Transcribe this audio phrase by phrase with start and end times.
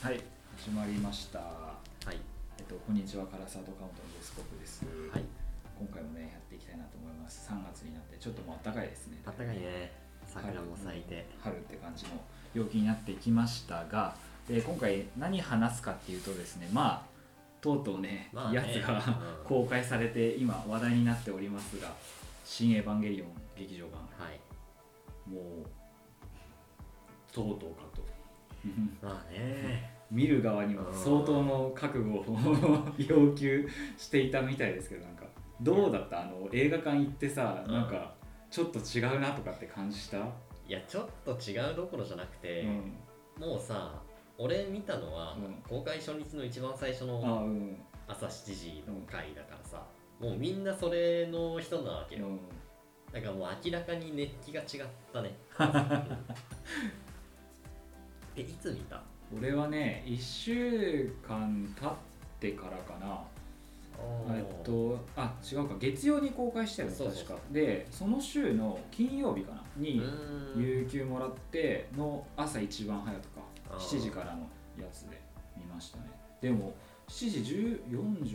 [0.00, 0.20] はい。
[0.56, 1.40] 始まりました。
[1.40, 1.74] は
[2.06, 2.14] い。
[2.56, 3.26] えっとこんにちは。
[3.26, 4.86] カラサートカウントのデスコップです。
[5.10, 5.24] はい。
[5.76, 7.50] 今回もねやっていきたいなと思います。
[7.50, 9.18] 3月になってちょっともう暖かいですね。
[9.26, 9.90] あったかいね。
[10.24, 11.26] 桜も咲いて。
[11.42, 12.10] 春って感じの
[12.54, 14.14] 陽気になってきましたが
[14.46, 17.06] で今回何話すかっていうとですねまあ
[17.60, 18.54] とうとうね,、まあね。
[18.54, 19.44] やつがうん。
[19.44, 21.92] 公開されて今話題になっておりますが
[22.46, 24.02] 「新エヴァンゲリオン劇場版。
[24.16, 24.38] はい」
[25.28, 25.66] もう
[27.34, 28.17] とうとうかと
[29.02, 29.96] まあね。
[30.10, 33.68] 見る側にも相当の覚悟を 要求
[33.98, 35.24] していたみたいですけどなんか。
[35.60, 36.22] どうだった？
[36.22, 37.72] あの映画館行ってさうん。
[37.72, 38.14] なんか
[38.50, 40.22] ちょっと違うなとかって感じた、い
[40.68, 43.46] やちょっと違うどころじゃなくて、うん。
[43.48, 44.00] もうさ
[44.38, 45.62] 俺見たのは、うん。
[45.68, 47.76] 公開初日の一番最初あのうん。
[48.06, 49.86] 朝7時の回だからさ、
[50.18, 52.40] もうみんなそれの人なわけよ、うん。
[53.12, 55.36] だからもう明らかに熱気が違ったね
[58.38, 59.02] えいつ見た？
[59.36, 61.90] 俺はね1週間経っ
[62.40, 63.20] てからかな。
[64.32, 65.74] えっとあ違うか。
[65.78, 67.34] 月曜に公開したよね確か。
[67.50, 70.00] でその週の金曜日かなうに
[70.56, 73.78] 有給もらっての朝一番早くかあー。
[73.78, 74.48] 7時からの
[74.80, 75.20] やつで
[75.56, 76.04] 見ましたね。
[76.40, 76.72] でも
[77.08, 77.84] 7時10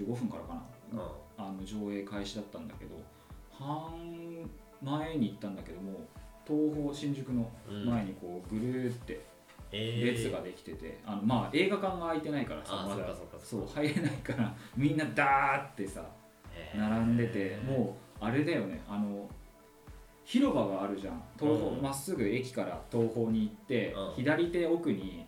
[0.06, 0.54] 45分からか
[0.92, 1.02] な
[1.40, 2.96] うんあの上映開始だったんだけど
[3.52, 3.94] 半
[4.82, 6.02] 前に行ったんだけども
[6.46, 7.50] 東宝新宿の
[7.86, 9.33] 前にこうぐるーってえー
[9.74, 13.16] 列ができてて、あのまあ映画館が開いてないからさあまだ。
[13.44, 16.06] そう入れないから みんなダーってさ
[16.76, 19.30] 並んでてもうあれだよねあの
[20.26, 21.22] 広場があるじゃん。
[21.38, 21.82] 東宝うん。
[21.82, 24.14] ま、っすぐ駅から東宝に行って、うん。
[24.16, 25.26] 左手奥に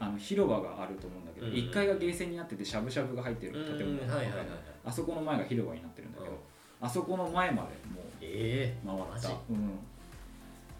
[0.00, 1.52] あの広場があると思うんだけど、うん。
[1.52, 3.98] 1階がゲーセンになっててしゃぶしゃぶが入ってる建物うん。
[4.00, 4.46] はいはいはいはい。
[4.84, 6.38] あそこの前が広場になってるんだけど、うん。
[6.80, 9.28] あそこの前までもうええ回った。
[9.50, 9.78] うん、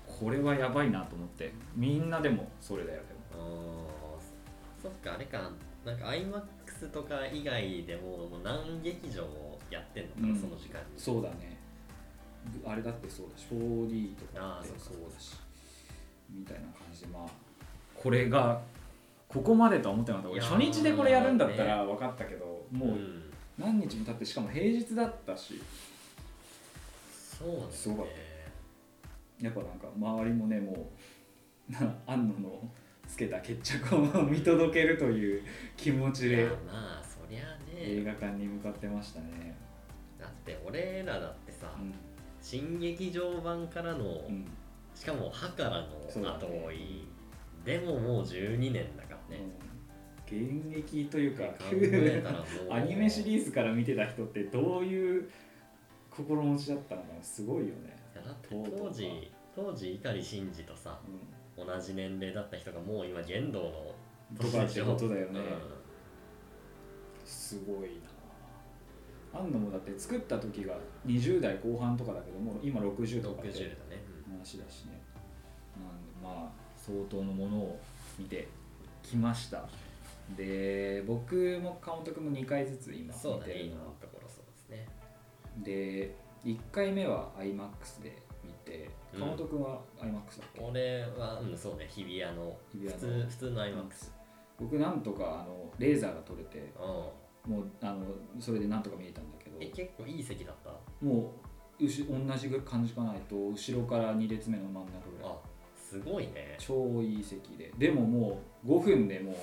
[0.07, 3.03] これはやばいなと思ってみんなでもそれだよ
[4.83, 5.51] そっかあれか。
[5.85, 10.85] なんか iMAX とか以外でももう何劇場もやってんのかな、うんその時間に。
[10.97, 11.59] そうだね。
[12.67, 15.37] あれだってそうだし 4D とかだってあーそうかだし。
[16.31, 17.29] みたいな感じでまあ
[17.95, 18.61] これが
[19.29, 20.31] ここまでとは思ってなかった。
[20.31, 23.23] 俺いやー初日でこれやるんだったら分かったけどもううん。
[23.59, 25.61] 何日も経ってしかも平日だったし。
[27.39, 28.13] そうなんすごかっね
[29.41, 30.91] やっぱなんか周りもねも
[31.71, 32.69] うな安野の
[33.09, 35.43] つけた決着を見届けるという
[35.77, 38.01] 気持ちいでやまあそりゃね。
[38.01, 39.57] 映画館に向かってましたね。
[40.21, 41.95] だって俺らだってさ、うん。
[42.41, 44.47] 新劇場版からの、うん。
[44.95, 47.09] しかも歯からの後追い、
[47.65, 49.43] でももう12年だからね、
[50.31, 50.69] うん。
[50.71, 51.45] 現役というか
[52.71, 55.31] アニメシリーズから見てた人ってどういう
[56.11, 57.97] 心持ちだったのかなすごいよね、
[58.51, 61.01] 当時当時碇シンジとさ
[61.65, 63.95] 同じ年齢だった人がもう今剣道の
[64.31, 65.79] うん、とかってことだよね、うん
[67.25, 68.01] すごい
[69.33, 69.39] な。
[69.39, 70.75] 安野もだって作った時が
[71.07, 75.01] 20代後半とかだけどもう今60とかって60だね、話だしね。
[75.77, 77.81] なんでまあ相当のものを
[78.19, 78.49] 見て
[79.03, 79.69] きました。
[80.37, 84.87] で僕も監督も2回ずつ今見てるのは今のところそうですね。
[85.63, 86.15] で
[86.45, 88.23] 1回目は IMAX で
[89.17, 93.21] 川本君は IMAX だっけ、俺はうんそうね日比谷の日比普谷の。
[93.25, 94.11] 通普通の IMAX
[94.61, 98.05] 僕なんとかあのレーザーが撮れてうもうあの
[98.41, 100.71] それでなんとか見えたんだけんえど結構いい席だった？
[101.05, 101.33] も
[101.81, 105.33] ううし同じ感じかないと後ろから2列目の真ん中ぐらい。
[105.33, 105.37] あ
[105.77, 106.57] すごいね。
[106.59, 107.73] 超いい席で。
[107.79, 109.37] でももう5分でもう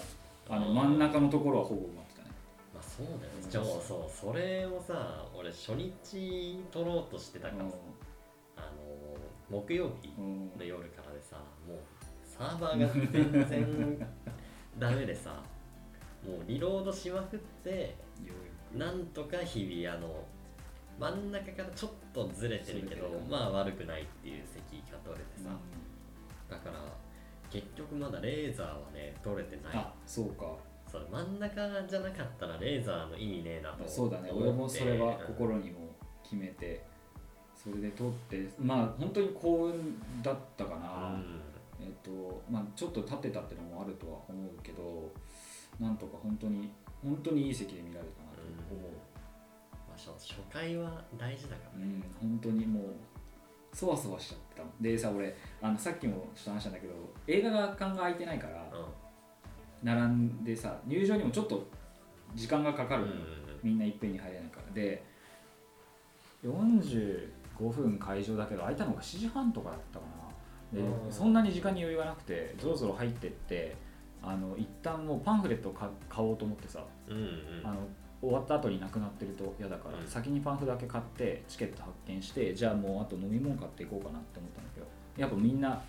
[0.49, 2.29] あの真ん中のところはほぼ埋まってたね。
[2.73, 3.25] まあそうだよね。
[3.43, 3.49] うん。
[3.49, 7.59] じゃあそうそれをさ俺初日撮ろうとしてたからさ。
[7.61, 7.71] あの
[9.49, 11.77] 木曜日うんうんの夜からでさもう
[12.23, 14.07] サーバーが全然
[14.77, 15.41] ダメでさ
[16.25, 17.95] もうリロードしまくって
[18.73, 20.23] なんとか日比谷の
[20.99, 25.49] 真ん中からちょっとずれてるけどまあ悪くないっていう席が取れてくさ、
[26.49, 26.75] だから
[27.49, 29.77] 結局まだレーザーはね取れてない。
[29.77, 30.55] あそうか。
[30.89, 34.31] それ真ん中じゃなかったらレーザーの意味ねえなとそうだね。
[34.31, 35.89] 俺もそれは心にも
[36.23, 36.85] 決めて
[37.65, 40.85] それで撮ってまあ本当に幸運だったかうな、
[41.17, 41.41] ん。
[41.81, 45.11] えっとまあちょっと立ってたってのもあるとは思うけど
[45.79, 46.69] なんとか本当に
[47.03, 48.91] 本当にいい席で見られたなと思う、
[49.71, 52.83] まあ、初初回は大事だからね、うん、本当にもう
[53.73, 54.63] そわそわしちゃってた。
[54.79, 56.93] でさ俺あのさっきもちょっと話したんだけど
[57.27, 58.71] 映画館が空いてないから
[59.83, 61.67] 並んでさ入場にもちょっと
[62.35, 63.09] 時間がかかうん。
[63.09, 63.15] る
[63.63, 64.71] みんないっぺんに入れないから。
[64.73, 65.03] で
[67.59, 70.05] 45分会場だけど空いたのが7時半とかだったか
[70.73, 70.79] な。
[70.79, 71.11] でうん。
[71.11, 73.75] そんなに時間に余裕がなくてそろそろ入ってって
[74.21, 77.61] あの一旦もうパンフレットを買買おうと思ってさうんうん。
[77.63, 77.77] あの
[78.21, 80.07] 終わった後になくなってると嫌だから、うん。
[80.07, 84.87] 先にパンフだけ買ってチケット発券してじゃあもうあと飲み物買っていこうかなって思ったんだけど
[85.17, 85.81] やっぱみんな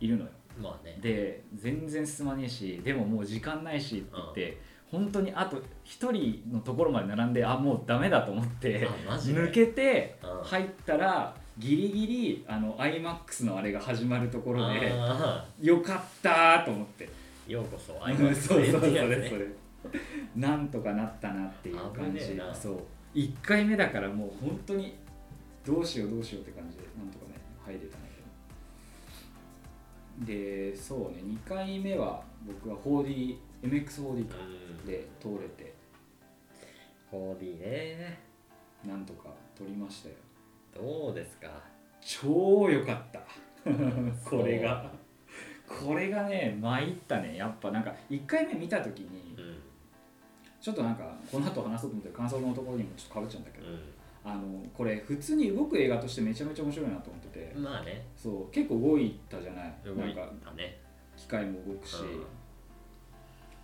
[0.00, 0.30] いるのよ。
[0.60, 0.98] まあね。
[1.00, 10.44] で全然進まねえしでももう時間ないしって言って、本当にあと1人のところまで並んであもうダメだと思って抜けてうん。
[10.44, 17.04] 入ったらギリギリあの iMAX のあれが始まるところであよかったーと思って。
[17.06, 19.28] ーようこそそうアイそうそうそれね。
[19.28, 19.46] それ
[20.36, 22.38] なんとかなったなっていう感じ。
[22.52, 22.78] そう。
[23.14, 24.94] 1回目だからもう本当に
[25.64, 27.96] どうしようどうしようって感じでなんとかね入れたんだ
[30.16, 30.26] けど。
[30.26, 35.74] でそうね2回目は僕は 4DMX4D かうんで通れて。
[37.12, 38.18] 4D ね。
[38.86, 40.14] なんとか撮りましたよ。
[40.74, 41.48] どうですか？
[42.00, 43.20] 超良かった。
[44.28, 44.90] これが。
[45.68, 47.36] これがね参ったね。
[47.36, 49.58] やっぱなんか1回目見た時にうん。
[50.60, 53.70] ちょっとなんかこの後話そうと思ってる感想のところにもちょっとかぶっちゃうんだけど、う
[54.24, 58.04] あのこれ普通に動く映画としてめちゃめちゃ面白いなと思ってて、んまあね。
[58.16, 59.74] そう結構動いたじゃない。
[59.84, 60.80] 動ないんかたね。
[61.16, 62.24] 機械も動くし、うん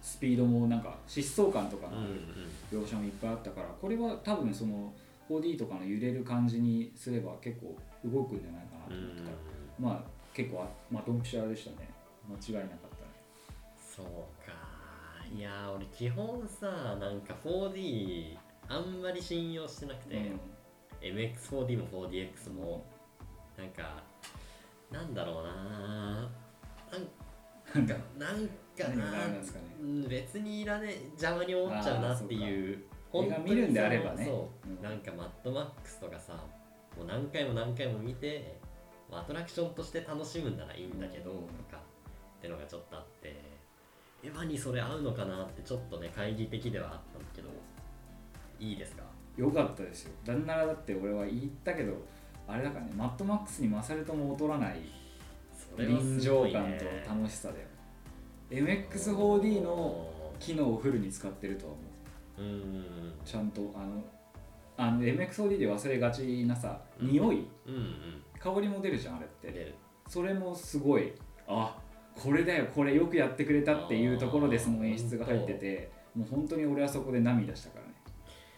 [0.05, 2.83] スピードもなんか疾走感とかのうんうん。
[2.83, 4.93] 描写もいっぱいあったからこれは多分その
[5.31, 7.75] 4D とかの揺れる感じにすれば結構
[8.05, 9.33] 動くんじゃないかなとう思ってた、ん。
[9.81, 11.89] まあ結構あまあドンピシャでしたね。
[12.29, 13.11] 間違いなかったね。
[13.79, 14.07] そう
[14.47, 14.53] か。
[15.35, 18.37] いやー俺基本さなんか 4D
[18.69, 20.33] あんまり信用してなくて、
[21.01, 22.85] MX4D も 4DX も
[23.57, 24.03] なんか
[24.91, 26.31] なんだろうな
[27.75, 27.95] なんか。
[28.19, 29.65] なんか何がダメなんなですかね。
[29.81, 32.85] うん別にいらねえ邪魔に思っちゃうなっていう。
[33.13, 34.25] 映画見るんであればね。
[34.25, 34.83] そう、うん。
[34.83, 36.33] なんかマッドマックスとかさ
[36.97, 38.59] もう何回も何回も見て
[39.11, 41.37] まあアトラクションとして楽しむんならいいんだけど、うん。
[41.47, 41.79] とか
[42.39, 43.55] ってのがちょっとあって。
[44.25, 47.51] エヴァにそれ合うのかなってちょっとね懐疑的ではあったんだけど
[48.59, 49.03] いいですか？
[49.37, 50.13] よかったですよ。
[50.25, 51.93] なんならだって俺は言ったけど
[52.49, 54.81] あれだからねマッドマックスに勝るとも劣らない。
[55.77, 57.67] 臨場感とね楽しさだよ
[58.55, 60.09] MX4D の
[60.39, 61.81] 機能をフルに使ってるとは思
[62.39, 62.43] う。
[62.43, 62.47] うん。
[62.47, 64.03] うんちゃんとあの
[64.77, 67.09] あの MX4D で忘れがちなさうん。
[67.09, 68.23] 匂い、うんうん。
[68.39, 69.75] 香りも出るじゃんあれって。
[70.09, 71.13] それもすごい
[71.49, 71.77] あ
[72.15, 77.95] これだよこれよくやってくれたっていうところでその演出が入っててもう本当に俺はそこで涙したからね。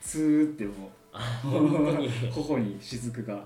[0.00, 2.06] ツーってもあ本当に。
[2.28, 3.44] う頬に雫が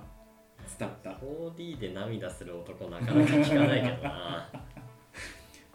[0.78, 1.10] 伝った。
[1.10, 4.50] 4D で涙する男なかなか聞かないけどな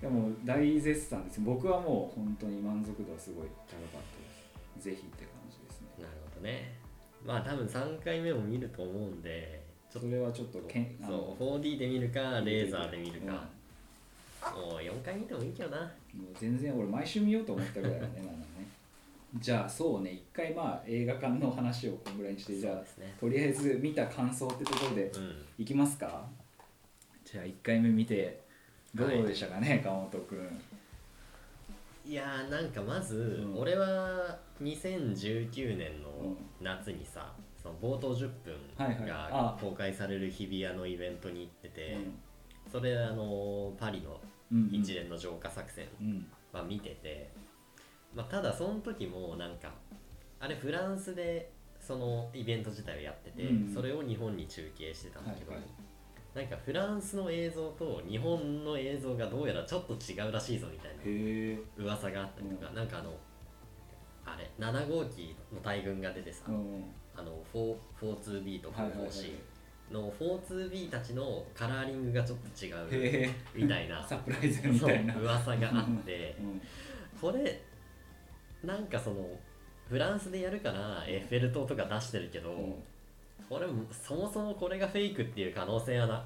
[0.01, 1.41] でも大絶賛です。
[1.41, 4.01] 僕はもう本当に満足度はすごい高かっ
[4.75, 4.85] たです。
[4.89, 5.87] ぜひって感じですね。
[5.99, 6.73] なるほどね。
[7.25, 13.27] まあ多分3回目も見ると思うんでちょっそれはちょっとけんあそのう 4D で見るかレーザーで見るうん。
[13.27, 13.33] か、
[14.53, 15.77] もう4回見てもいいけどな。
[15.79, 15.89] もう
[16.39, 18.45] 全然俺毎週見ようと思ったぐらいだね なんね。
[19.37, 20.11] じゃあそうね。
[20.11, 22.83] 一回まあ映画館の話をこんぐらいにしてじゃあ
[23.19, 25.45] とりあえず見た感想ってところでうん。
[25.57, 26.27] いきますか。
[27.23, 28.44] じゃあ1回目見て
[28.95, 30.61] どうでしたかね、川本君
[32.05, 33.59] いやーなんかまず、うん。
[33.59, 36.37] 俺は2019年のうん。
[36.61, 39.07] 夏にさ、その冒頭10分はいはい。
[39.07, 39.57] があ。
[39.59, 42.13] 公開される日比谷のイベントに行ってて、うん。
[42.71, 44.19] それあのパリの
[44.71, 46.27] 一連の浄化作戦うん。
[46.53, 47.31] は見てて、
[48.15, 49.73] まあ、ただその時もなんか
[50.39, 53.73] あれフランスでそのイベント自体をやってて、うん。
[53.73, 55.67] それを日本に中継してたんだけど、はいはい
[56.35, 63.13] なんかフランスの映像と日本の映像がどうやらちょっと違うらしいぞみたいな噂があったりとか、なんかあの
[64.25, 66.83] あれ7号機の大群が出てさ、うん
[67.17, 69.07] あの 4- 4-2B とはいはいはい。
[69.07, 69.31] 4-4C
[69.93, 75.15] の 4-2B たちのカラーリングがちょっと違うみたいな サプライズみたいな。
[75.15, 76.61] 噂があってうん。
[77.21, 77.61] これ
[78.61, 79.25] なんかその
[79.87, 82.75] フランスでやるからエッフェル塔とか出してるけど、うん
[83.49, 86.25] これもそもそもこれがフェイクっていう可能性はな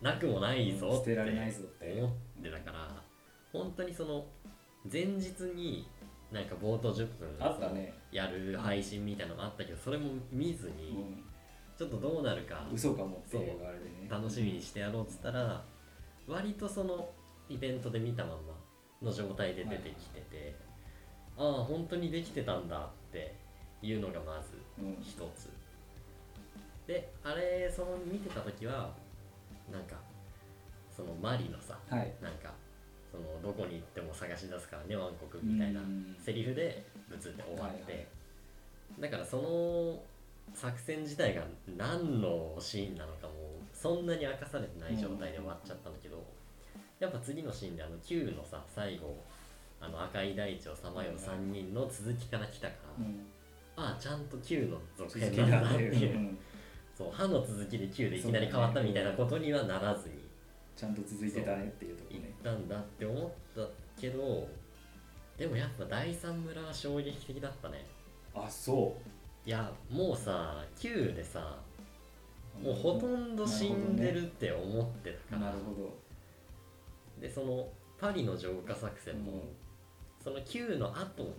[0.00, 2.00] なくもないぞって捨てられないぞって。
[2.00, 3.02] 思ってたから
[3.52, 4.24] 本当にその
[4.90, 5.88] 前日に
[6.30, 7.28] なんか冒頭10分
[8.12, 11.24] やる配信みたいなのがあったけどそれも見ずにうん。
[11.78, 15.62] ちょっとどうなるか嘘かもっていう楽しみにしてやろうっつったら
[16.26, 17.08] 割とその
[17.48, 18.54] イベントで見たまんま
[19.00, 20.56] の状態で出てきてて
[21.36, 23.32] ああ本当にできてたんだって
[23.80, 24.96] いうのがまずうん。
[25.00, 25.50] 一つ
[26.88, 28.90] であれその見てた時は
[29.70, 29.96] なんか
[30.90, 32.12] そのマリのさはい。
[32.22, 32.52] なんか
[33.12, 36.16] そのどこに行っても探し出すからねワン国みたいなうん。
[36.18, 38.06] セリフでブツって終わって、はいはい。
[39.00, 40.02] だからその
[40.54, 41.42] 作戦自体が
[41.76, 43.34] 何のシーンなのかも
[43.74, 46.24] そんなに明かされてない状態で終わっちゃったんだけど、
[46.98, 49.14] やっぱ次のシーンであの Q のさ最後
[49.78, 53.26] あの赤い大地をさまよう3人の続きから来たから、うん。
[53.76, 56.38] ああちゃんと Q の続続編なんだっていう、うん
[56.98, 60.16] そう歯の続きで Q でいきなり変わったみたいなことにはならずに。
[60.74, 63.68] ちゃんと続いてたねっていうとこ行っねたんだって思った
[64.00, 64.46] けど
[65.36, 67.84] でもやっぱ第三村は衝撃的だったね。
[68.34, 68.96] あそ
[69.44, 71.58] いやもうさ Q でさ
[72.60, 75.96] うもうほとんど死んでるって思ってたから、なるほど。
[77.20, 77.68] でその
[78.00, 79.40] パリの浄化作戦も、うん。
[80.22, 81.34] その Q の後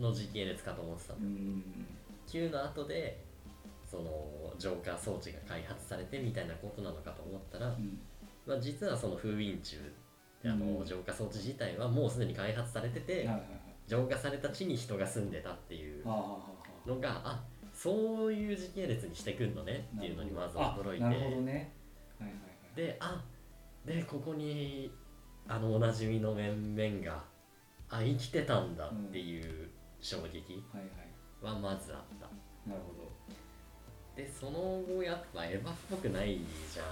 [0.00, 1.20] の時系列かと思ってたの。
[1.20, 1.86] うん。
[2.28, 3.20] Q の後で
[3.94, 8.00] その浄化装置が開発されてみたいなことなのかと思ったら、うん。
[8.44, 9.76] まあ、実はその封印中
[10.44, 10.84] あの、うん。
[10.84, 13.28] 浄化装置自体はもうすでに開発されてて、
[13.86, 21.04] 浄化された地に人が住んでたっていうのがあそういう時系列にしてくんのねっていうのにまず驚いて。
[21.04, 21.08] ね。
[21.08, 22.32] はいはいは
[22.72, 22.76] い。
[22.76, 23.22] であ
[23.84, 24.90] でここに
[25.46, 27.22] あのおなじみの面々が
[27.90, 29.68] あ生きてたんだっていう
[30.00, 30.64] 衝撃
[31.42, 32.26] はまずあった。
[32.68, 33.04] なるほ
[34.16, 36.38] でその後やっぱエヴァっぽくない
[36.72, 36.86] じゃん。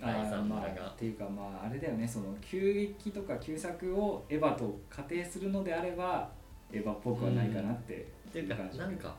[0.00, 2.06] ど第あーまあっていうかまああれだよね。
[2.06, 6.30] その急激とか旧作をエヴァと仮定するのであれば
[6.72, 9.16] エヴァっぽくはないかなってっていうかなんか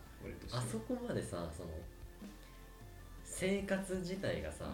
[0.52, 1.70] あそこまでさその
[3.24, 4.66] 生活自体がさ、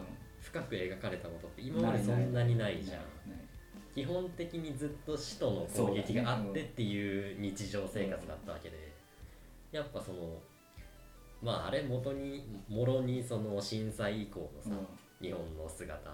[0.41, 3.01] 深く描かれたことって今までそんなにないじゃん。
[3.93, 8.91] 基本的にずっと使徒の攻撃があってっていう日常生活だったわけで、
[9.71, 10.37] やっぱその
[11.41, 14.69] まああれ元にもろにその震災以降のさ、
[15.21, 16.09] 日本の姿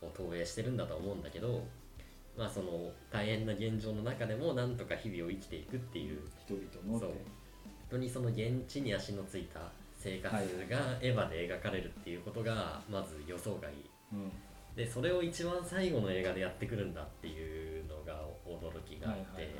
[0.00, 1.64] を投影してるんだと思うんだけど
[2.36, 7.08] まあその大変な現状の中でもなんとか日々を生きていくっていう人々のそう。
[7.10, 7.18] 本
[7.90, 9.60] 当にその現地に足のついた
[9.98, 13.70] 生活がエヴァで描かれるっていうことがまず予想外。
[14.12, 14.32] うん。
[14.74, 19.54] でそれを一番最後の映画でやってくるんだっていうのが驚きがあって、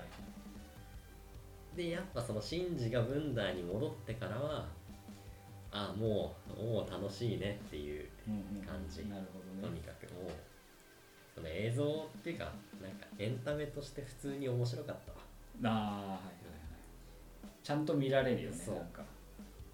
[1.76, 4.66] でやっぱそのシンジがブンダーに戻ってからは
[5.72, 9.74] あもうもう楽しいねっていううんうん感じなるほとどね。
[9.74, 10.32] にかくもう
[11.34, 15.18] その映像っていうかなんかエンタメとして普通に面白かったわ。
[15.64, 16.22] ああはいはいはい。
[17.62, 18.74] ちゃんと見られるよねそう。
[18.76, 19.02] なんか。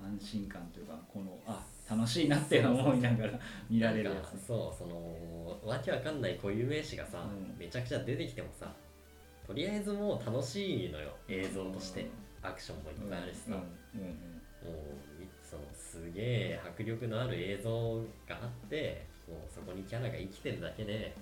[0.01, 3.33] 安心感というかこのあ楽しいなって思いながら
[3.69, 4.35] 見られるやつ。
[4.35, 7.59] ねそうそのわけわかんない固有名詞がさ、うん。
[7.59, 8.73] めちゃくちゃ出てきてもさ
[9.45, 11.11] とりあえずもう楽しいのよ。
[11.27, 12.07] 映像として、
[12.43, 14.07] アクションもいっぱいあるしさ、うんうん。
[14.07, 15.08] もう
[15.91, 17.97] すげえ迫力のある映像
[18.29, 21.17] があってもうそこにキャラが生きてるだけで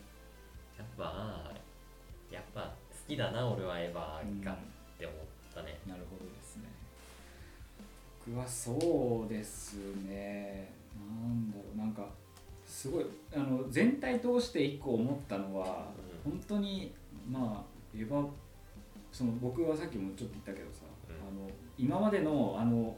[0.76, 1.52] やっぱ
[2.32, 2.68] やっぱ好
[3.06, 4.56] きだな俺はエヴァがっ
[4.98, 5.18] て思っ
[5.54, 6.64] たね、なるほどですね。
[8.26, 9.76] 僕はそうです
[10.08, 10.72] ね。
[10.98, 12.08] なんだろうなんか
[12.66, 15.88] すごいあの全体通して一個思ったのは、
[16.24, 16.92] う本当に
[17.30, 18.26] まあエヴァ
[19.12, 21.40] その僕はさっきもちょっと言ったけどさ、うん。
[21.40, 22.96] あの今までのあの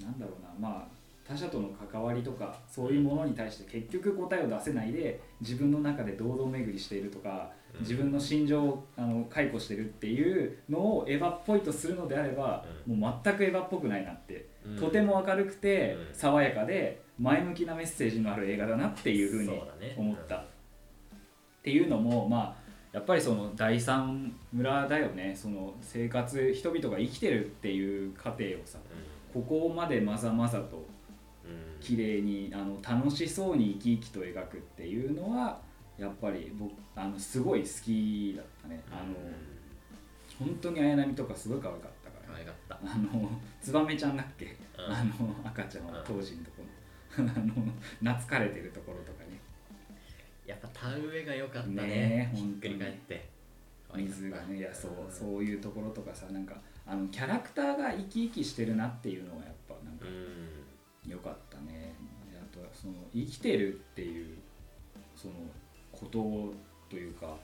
[0.00, 0.95] なんだろうなまあ
[1.26, 7.80] 他者との関わりとかそういうものに対して結局答えを出せないで自分の中で堂々巡りしているとか、うん。
[7.80, 14.76] 自分の心情をあの解雇してるっていうのをエヴァっぽいとするのであれば、もう全くエヴァっぽくないなって、うん。
[14.76, 16.14] とても明るくて、うん。
[16.14, 19.62] 爽やかで前向きなメッセージのある映画だなっていうふうに
[19.96, 20.44] 思った、っ
[21.62, 25.34] ていうのもまあやっぱりその第三村だよね。
[25.34, 28.78] その生活人々が生きてるっていう過程をさ
[29.34, 30.86] ここまでまざまざと
[31.86, 35.60] 綺麗にあの楽しそうに生き生きと描くっていうのは
[35.96, 38.82] やっぱり僕あのすごい好きだったね。
[38.90, 39.14] あの
[40.36, 42.32] 本当に綾波とかすごい可愛かったから。
[42.32, 42.78] 可愛かった。
[42.82, 43.30] あの
[43.62, 44.92] ツバメちゃんだっけ、うん。
[44.92, 45.12] あの
[45.44, 46.64] 赤ちゃんは当時のとこ
[47.18, 47.30] ろの。
[47.32, 47.54] あの
[48.14, 49.38] 懐かれてるところとかね。
[50.44, 51.74] やっぱ田植えが良かったね。
[51.86, 53.28] ねえひっくり返って。
[53.94, 60.66] 水がねいやそううそういうところとかさなんかあのキャラクターが生き生きしてるなっていうのがやっぱなんかうん。
[61.06, 61.45] 良かった
[62.86, 64.38] その生きてるっていう
[65.16, 65.34] その
[65.90, 66.54] こと
[66.88, 67.34] というか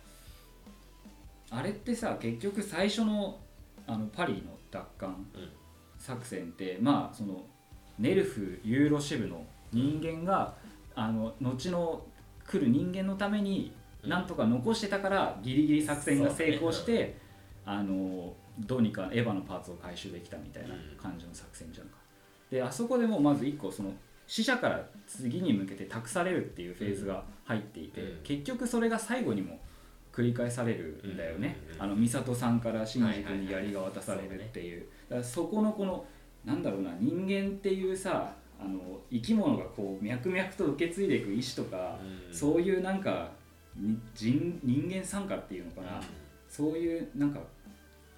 [1.50, 3.38] あれってさ結局最初の
[3.86, 5.48] あのパリの奪還うん。
[5.98, 7.44] 作戦ってまあその
[7.98, 10.54] ネルフユーロ支部の人間が
[10.94, 12.04] あの後の
[12.44, 13.72] 来る人間のために
[14.02, 14.10] うん。
[14.10, 17.16] なんとか残してたからギリギリ作戦が成功して、
[17.64, 20.80] あのどうにかエヴァのパーツを回収できたみたいなうん。
[21.00, 21.94] 感じの作戦じゃんか。
[22.50, 23.92] であそこでもまず一個その
[24.32, 28.18] 死者から次に向けて託されるっていうフェーズが入っていて、うん。
[28.22, 29.60] 結局それが最後にも
[30.10, 34.86] 繰り返されるんだよね、うんあの美里さんからシンジ君に槍が渡されるっていう。
[35.10, 36.06] だからそこのこの
[36.46, 42.34] なんだろうな人間っていうさあの生き物がこう脈々と受け継いでいく意志とか、うん。
[42.34, 43.32] そういうなんか
[43.76, 46.00] に人人間参加っていうのかな、
[46.48, 47.38] そういうなんか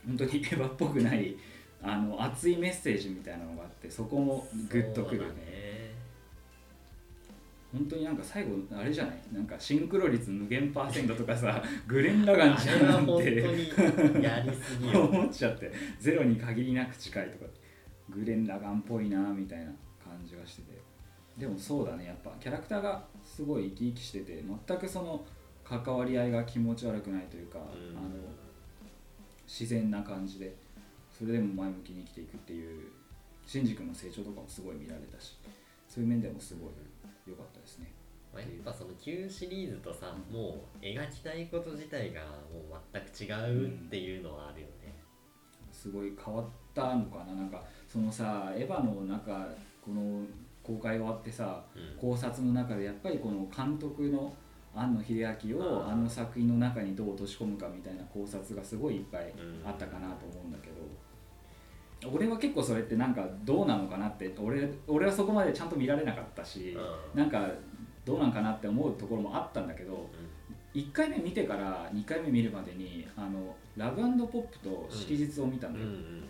[0.07, 1.35] 本当にエヴァっぽくない
[1.83, 5.27] あの熱いメッセージみたいなのがあってそこもグッとくるね。
[5.27, 5.74] ね
[7.75, 9.21] 本当になんか最後あれじゃない？
[9.33, 13.31] なんかシンクロ率無限パーセントとかさ グレン・ラガンじゃんって
[14.19, 17.51] にやりすぎよ思っちゃってゼロに限りなく近いとか。
[18.11, 19.65] グレン・ラガンっぽいなみたいな
[20.03, 20.81] 感じがしてて。
[21.39, 25.25] でもそうだねやっぱキャラクターがすごい生き生きしてて全くその
[25.65, 27.97] 関わり合いが気持ち悪くないというか、うん。
[27.97, 28.09] あの
[29.47, 30.55] 自然な感じで。
[31.11, 32.89] それでも前向きに生きていくっていう
[33.47, 35.39] シンジ君の成長とかもすごい見られたし
[35.89, 36.71] そういう面でもすごい
[37.27, 37.93] 良かったですね。
[38.33, 44.95] まあやっぱその旧シリーズとさもう描きたいこと自体がもう全く違うっていうのはあるよね、
[45.73, 47.35] すごい変わったのかな。
[47.35, 49.49] なんかそのさエヴァの中
[49.85, 50.23] この
[50.63, 51.99] 公開終わってさうん。
[52.01, 54.35] 考察の中でやっぱりこの監督の
[54.75, 60.74] 庵野秀明をあの作品の中にどう落とし込むかみたいな考察がすごいいっぱいうんあったかなと思うんだけど
[62.13, 66.77] 俺は結構それってなんかどうなのかなって俺俺はそこまでちゃんと見られなかったし
[67.15, 67.21] うん。
[67.21, 67.49] なんか
[68.05, 70.11] どうなんかなって思うところもあったんだけど
[70.75, 76.29] 1回目見てから2回目見るまでにあのラブポップと色日を見たのよ、うんうん。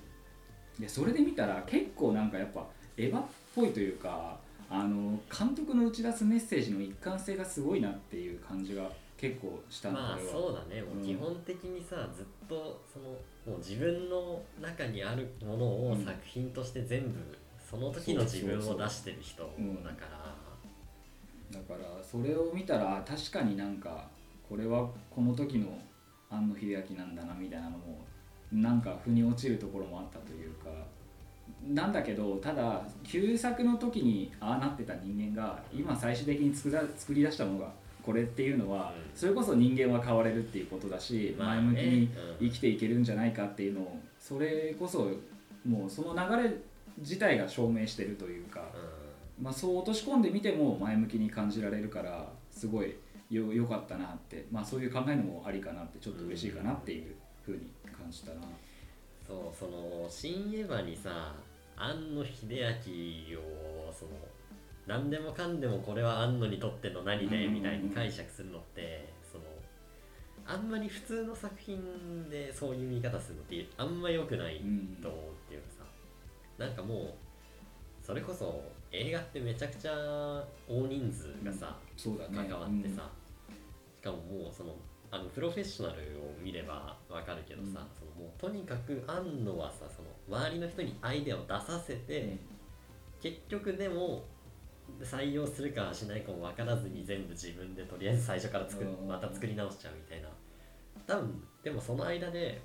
[0.79, 2.67] でそれで見たら結構なんかやっぱ
[2.97, 4.39] エヴァっぽいというか
[4.71, 8.91] あの監督の打ち出すメッセージの一貫性がすごいなっていう感じが
[9.25, 10.83] 結構したのまあそうだね。
[10.83, 13.07] もう基本的にさ、ずっとその
[13.47, 16.05] もう自分の中にあるものをうん。
[16.05, 19.49] 作品として全部その時の自分を出してる人だ
[19.93, 20.35] から。
[21.51, 24.09] だからそれを見たらあ確かになんか
[24.47, 25.79] これはこの時の
[26.29, 28.05] 庵野秀明なんだなみたいなのも
[28.53, 30.69] なんか腑に落ちるところもあったというか。
[31.63, 37.73] なんだけどただ旧作の時にああなってた人間が今最終的に作ら作り出したものが
[38.05, 39.19] これっていうのは、うん。
[39.19, 42.05] それこそ人間は変われるっていうことだし、前向きに
[42.41, 45.11] うん生きていけるんじゃないかっていうのをそれこそ
[45.67, 46.55] もうその流れ
[46.99, 48.63] 自体が証明してるというか、
[49.41, 52.95] まあ、そう落とし込んでみても前向きに感じられるからすごい
[53.31, 57.15] よ良かったなって、まあ、そういう考えるのもありかなってちょっと嬉しいかなっていう
[57.45, 58.41] ふうに感じたな。
[59.27, 61.35] そうその新エヴァにさ
[61.77, 62.47] 庵野秀
[63.31, 63.74] 明を
[64.87, 69.45] 何でもかんでもこれは庵野にとっての何でみたいに解釈するのってその
[70.47, 75.85] あんまり普通の作品でそういう見方するのってあんま良くないうんと思うっていうかさ。
[76.59, 77.15] なんかもう
[78.01, 79.93] それこそ映画ってめちゃくちゃ
[80.69, 83.11] 大人数がさ、関わってさ、
[84.01, 84.77] しかももうその
[85.11, 87.75] あのプロフェッショナルを見ればわかるけどさ、うん。
[87.75, 92.37] そのもうとにかく庵野はさその周りの人にアイデアを出させて、
[93.21, 94.23] 結局でも
[95.03, 100.29] 採用するかしないかも分からずに全部自分でとりあえず最初から作また作り直しちゃうみたいな。
[101.07, 102.63] 多分でもその間で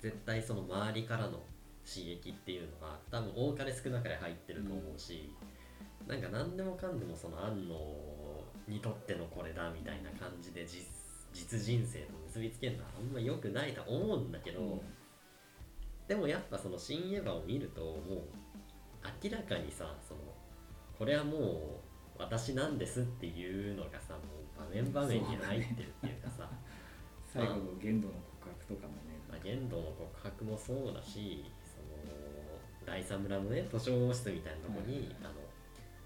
[0.00, 1.42] 絶対その周りからの
[1.84, 5.34] 刺激っていうのは多分多かれ少なかれ入ってると思うし、
[6.06, 7.74] なんか何でもかんでもその庵野
[8.66, 10.86] にとってのこれだみたいな感じで実
[11.32, 14.80] 実人生と結びつけるのはあんま良くないと思うんだけど、うん。
[16.06, 17.98] でもやっぱその新エヴァを見るともう
[19.22, 20.20] 明らかにさその
[20.98, 26.50] これはもう私なんですっていうのがさもう場面場面に入ってるっていうかさ、
[27.24, 29.08] 最後の限度の告白とかもね。
[29.28, 32.18] まあ、限度の告白もそうだしその
[32.86, 35.34] 第三村のね図書室みたいなとこに、あの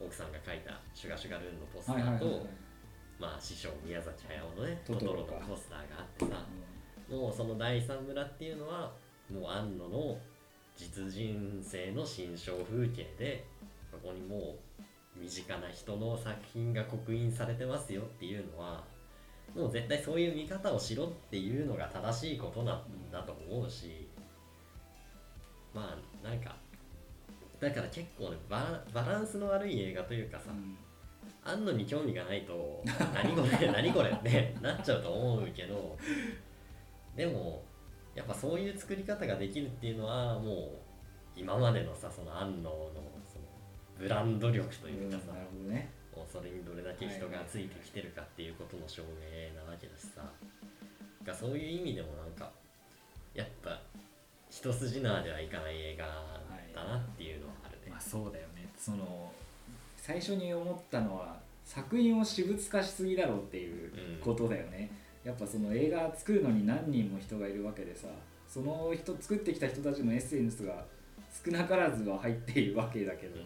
[0.04, 2.44] 奥さんが書いた「シュガシュガルーン」のポスターと、
[3.20, 6.44] まあ、師匠宮崎駿のねトトトロのポスターがあってさ
[7.08, 8.92] もうその第三村っていうのは
[9.30, 10.18] もう庵野の
[10.76, 13.46] 実人生の心象風景で
[13.88, 14.58] そこにもう
[15.16, 18.84] 身近な人の作品が刻印されてますよっていうのは
[19.54, 24.08] もう絶対そういう見方をしろっていうのが正しいことなんだと思うし
[25.74, 26.56] まあなんか
[27.60, 30.76] だから結構ねバラバランスの悪い映画というかさ、うん。
[31.44, 32.82] 庵野に興味がないと
[33.14, 35.96] 何これ何これってなっちゃうと思うけど
[37.16, 37.64] でも
[38.14, 40.68] やっぱそういう作り方ができるっていうのはもう
[41.34, 43.11] 今までのさその庵野のその
[43.98, 45.90] ブランド力というかさ、なるほどね。
[46.30, 50.22] それにどれだけ人がついてきてるかっていうことの証明なわけだしさ。
[51.24, 52.50] がそういう意味でもなんか
[53.34, 53.80] やっぱ
[54.50, 56.04] 一筋縄ではいかない映画
[56.74, 58.68] だなっていうのはあるね、まあそうだよね。
[58.76, 59.32] その
[59.96, 64.90] 最初に思ったのは作品を私物化しすぎだろうっていうことだよね、
[65.24, 68.08] やっぱその映画作るのに何人も人がいるわけでさ
[68.48, 70.84] その人作ってきた人たちのエッセンスが
[71.44, 73.36] 少なからずは入っているわけだけど、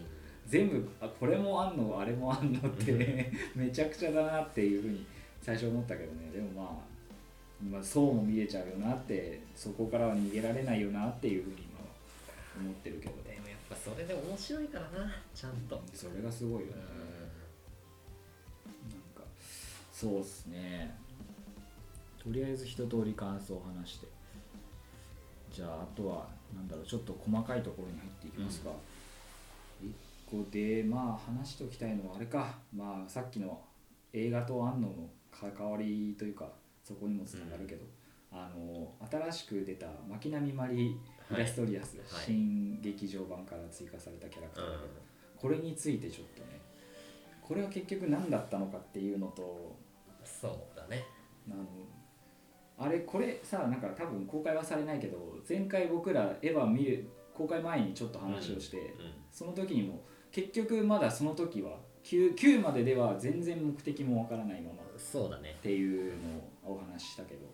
[0.47, 5.05] 全部あこれもあんのあれもあんのってめちゃくちゃだなっていうふうに
[5.43, 6.31] 最初思ったけどね。
[6.33, 6.97] でもまあ
[7.71, 11.87] まあ、そうも見えちゃうよなってそこからは逃げられないよなっていうふうに今は
[12.61, 15.83] 思ってるけどでもやっぱそれで面白いからなちゃんと。
[15.95, 16.73] それがすごいよね、
[18.91, 19.27] なんか
[19.91, 20.95] そうっすね。
[22.23, 24.07] とりあえず一通り感想を話して。
[25.51, 28.75] じゃああとはなんだろうちょっと細かいところに入っていきますか、一
[30.45, 32.59] 個でまあ話しておきたいのはあれか。
[32.75, 33.61] まあさっきの
[34.13, 34.95] 映画と庵野の
[35.31, 36.49] 関わりというか
[36.83, 37.85] そこにもつながるけど、
[38.33, 40.97] あの新しく出た巻波マリイ
[41.31, 42.27] ラストリアス、はい。
[42.27, 44.93] 新劇場版から追加されたキャラクターだけど、
[45.37, 46.61] これについてちょっとね
[47.43, 49.77] これは結局何だったのかっていうのと
[50.25, 51.05] そうだね。
[51.51, 51.65] あの
[52.79, 55.17] あれこれさなんか多分公開はされないけど
[55.49, 58.95] 前回僕らエヴァ見る公開前にちょっと話をして、うん。
[59.31, 60.01] その時にも
[60.37, 65.57] 結局まだその時は 9, 9まででは全然目的もわからないままっそうだね。
[65.63, 66.13] ていう
[66.65, 67.47] のをお話ししたけど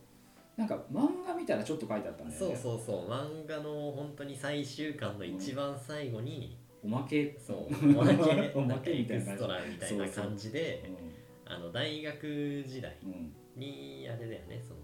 [0.56, 3.08] なんか漫画見たらちょっと書いてあったんだよそうねそうそう。
[3.08, 7.38] 漫画の本当に最終巻の一番最後に、おまけ？
[7.38, 7.66] そう。
[7.98, 8.52] おまけ？
[8.54, 9.32] おまけみたいな。
[9.32, 10.90] エクストラみたいな感じで
[11.46, 12.96] あの大学時代
[13.56, 14.60] にあれだよね。
[14.66, 14.80] その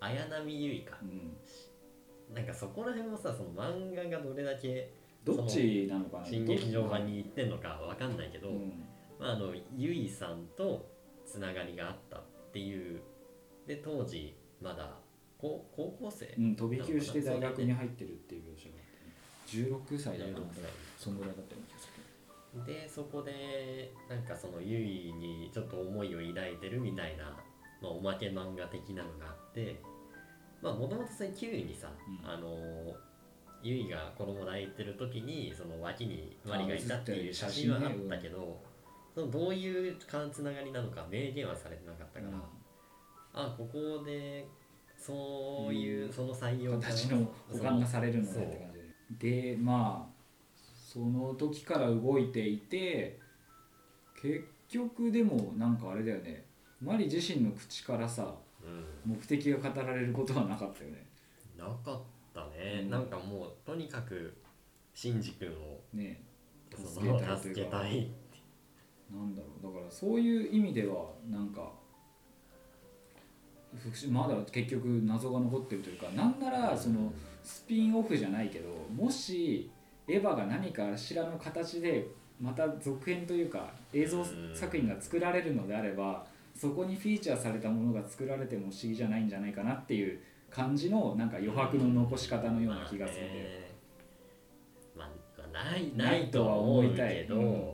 [0.00, 0.98] 綾波結衣か。
[1.02, 2.34] うん。
[2.34, 4.90] なんかそこら辺もさその漫画がどれだけ
[5.26, 6.24] どっちなのかな？
[6.24, 8.84] 新劇場版に行ってんのかわかんないけど、うん
[9.18, 10.88] まあ、あのゆいさんと
[11.26, 13.00] つながりがあったっていう
[13.66, 14.98] で当時まだ
[15.36, 20.42] 高高校生、うん、飛び級して大学に入ってるっていう描写があって、ね、16歳だから16
[20.96, 21.96] そんぐらいだったような気がする
[22.64, 27.24] でそこでなんかそのゆいにちょっと思いを抱いてるみたいな、
[27.82, 29.82] まあ、おまけ漫画的なのがあって
[30.62, 31.90] まあもともとそれ9にさ、
[32.22, 32.30] うん。
[32.30, 32.96] あの
[33.66, 38.60] ゆいが子供抱いてる時にその脇にマリがいたっていう写真はあったけど、
[39.14, 42.38] そのどういうつながりなのか明言はされてなかったから、
[43.32, 44.46] あここで
[44.96, 46.12] そういう、うん。
[46.12, 49.52] その採用が形の保管がされるのねって感じで。
[49.52, 50.16] でまあ
[50.56, 53.18] その時から動いていて
[54.20, 56.44] 結局でもなんかあれだよね
[56.80, 59.12] マリ自身の口からさうん。
[59.12, 61.06] 目的が語られることはなかったよね。
[61.56, 62.00] なかっ
[62.36, 62.90] たね、うん。
[62.90, 64.36] なんかもうとにかく
[64.94, 66.22] シンジ君をね。
[66.70, 67.36] そ助けたいのというか。
[67.36, 68.10] 助けたい
[69.10, 69.74] なんだろう。
[69.74, 71.72] だからそういう意味ではなんか
[73.76, 79.70] 不思まだ結局謎が残ってるというかなんならそのスピンオフじゃないけどもし
[80.08, 82.06] エヴァが何かしらの形で
[82.40, 90.18] また続編というか映像作品が作られるのであればそこにフィーチャーされたものが作られても不思議じゃないんじゃないかなっていう
[90.50, 93.76] 感じのなんか余白の残し方のような気がするんで、
[94.96, 97.72] まあねまあ、まあないなないいとは思思いうたいけど、うん。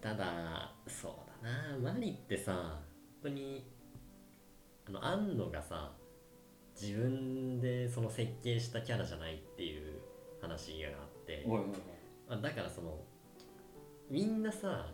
[0.00, 1.12] ただそう
[1.44, 1.50] だ
[1.82, 1.92] な。
[1.92, 2.52] マリってさ
[3.22, 3.66] 本当に
[4.88, 5.92] あの庵野がさ
[6.80, 10.00] 自分でその設計したキャラじゃないっていう
[10.40, 11.44] 話があって。
[11.46, 11.60] おい
[12.28, 12.98] おだからその
[14.10, 14.86] みんなさ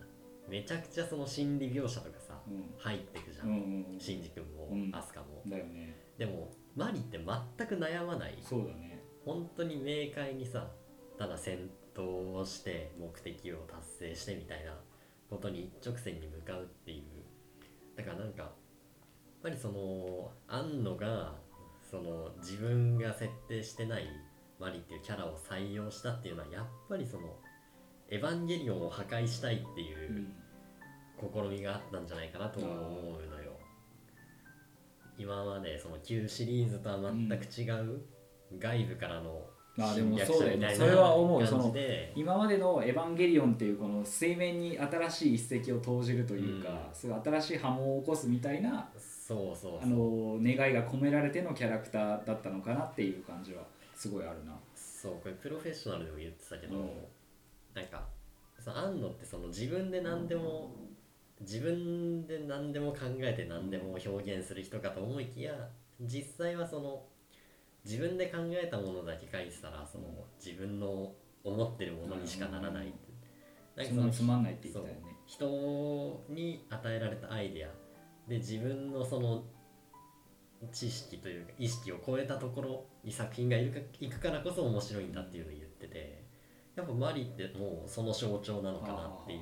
[0.49, 2.39] めちゃくちゃその心理描写とかさ
[2.79, 4.01] 入ってくじゃん、うんうんうん。
[4.01, 4.91] シンジ君もうん。
[4.95, 8.39] アスカも、だよねでもマリって全く悩まない。
[8.41, 9.03] そうだね。
[9.25, 10.69] 本当に明快にさ
[11.19, 14.73] ただ戦闘をして目的を達成してみたいな
[15.31, 17.97] ことに一直線に向かうっていう。
[17.97, 18.53] だからなんかやっ
[19.43, 21.35] ぱりその庵野が
[21.91, 24.07] その自分が設定してない
[24.59, 27.37] マリっていうキャラを採用したっていうのはやっぱりその
[28.09, 30.33] エヴァンゲリオンを破壊したいっていううん。
[31.31, 32.73] 試みがあったんじゃないかなと思う
[33.31, 33.42] のよ
[35.19, 38.01] 今までその旧シリーズとは全く違う
[38.59, 39.43] 外部からの
[39.79, 41.47] あでもそうだよ者みたいなねそれは思う。
[41.47, 41.75] そ感の
[42.15, 46.77] 今までの「エヴァンゲリオン」っていうこの水面に新しい一石を投じるというか、うん。
[46.93, 53.63] そういう新しい波紋を起こすみたいなそうそうあの願いが込められてのキャラクターだったのかなっていう感じは
[53.95, 54.53] すごいあるな。
[54.75, 56.91] そうこれプロフェッショナルでも言ってたけど、うん。
[57.75, 58.07] なんか
[58.61, 60.71] その庵野ってその自分で何でも、
[61.43, 65.53] 自分で何でも考えて何でも表現する人かと思いきや
[66.01, 67.03] 実際はその
[67.85, 70.05] 自分で考えたものだけ書いてたらその
[70.45, 71.13] 自分の
[71.45, 72.93] 思ってるものにしかならない、うん。
[73.77, 75.17] なんかそんなつまんないって言ってたよね。
[75.27, 77.69] 人に与えられたアイデア。
[78.29, 79.43] で自分のその
[80.71, 86.23] 知識というか意識を超えたところに作品がいるかいくからこそ面白いんだっていうのを言ってて。
[86.75, 89.41] やっぱマリってもうその象徴なのかなっていう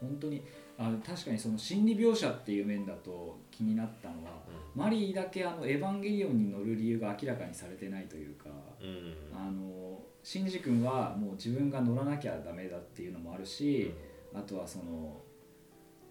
[0.00, 0.42] 本当に
[0.78, 4.42] あ確かにその心理描写っていう面だと気になったのは、
[4.74, 13.92] マリーだけあの「エヴァンゲリオン」に乗る理由が明らかにされてないというか、うん、うんあのシンジ君はもう自分が乗らなきゃダメだっていうのもあるし、
[14.34, 15.20] あとはその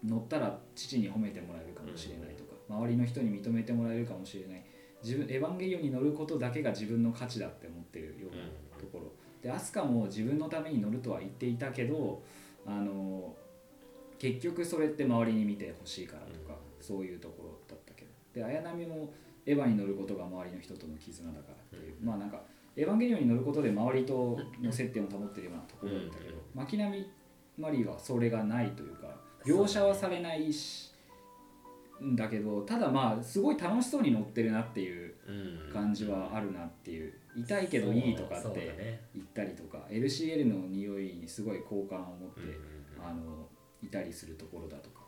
[0.04, 4.64] 乗ったら父に褒めてもらえるかもしれないとか、周りの人に認めてもらえるかもしれない。
[5.02, 8.42] 自分エヴァンゲリオンに乗ることだけが自分の価値だって思ってるような
[8.80, 12.22] ところ、でアスカも自分のために乗るとは言っていたけど
[12.66, 13.36] あの
[14.32, 18.10] 結局それって周りに見てほしいからとか、そういうところだったけど。
[18.34, 19.12] で綾波も
[19.46, 22.40] エヴァに乗ることが周りの人との絆だからっていう、まあなんか
[22.76, 27.10] エヴァンゲリオンに乗ることで周りとの接点を保ってるようなところだったけど、巻波
[27.56, 29.06] マリーはそれがないというか
[29.44, 30.92] 描写はされないし、
[32.02, 35.14] んだけどただまあすごい楽しそうに乗ってるなっていう
[35.72, 37.14] 感じはあるなっていう。
[37.36, 42.40] 痛いけどいいとかって言ったりとか、LCL の匂いにすごい好感を持って、
[42.98, 43.45] あの
[43.82, 45.00] いたりするところだとか。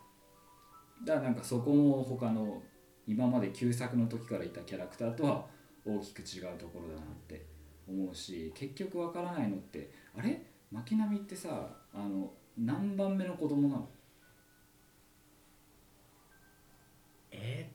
[1.04, 2.62] だからなんかそこも他の
[3.06, 5.46] 今まで旧作の時からいたキャラクターとは
[5.86, 7.46] 大きく違うところだなって
[7.88, 10.42] 思うし結局わからないのってあれ？
[10.70, 13.88] 巻波ってさあの何番目の子供なの？
[17.30, 17.70] え？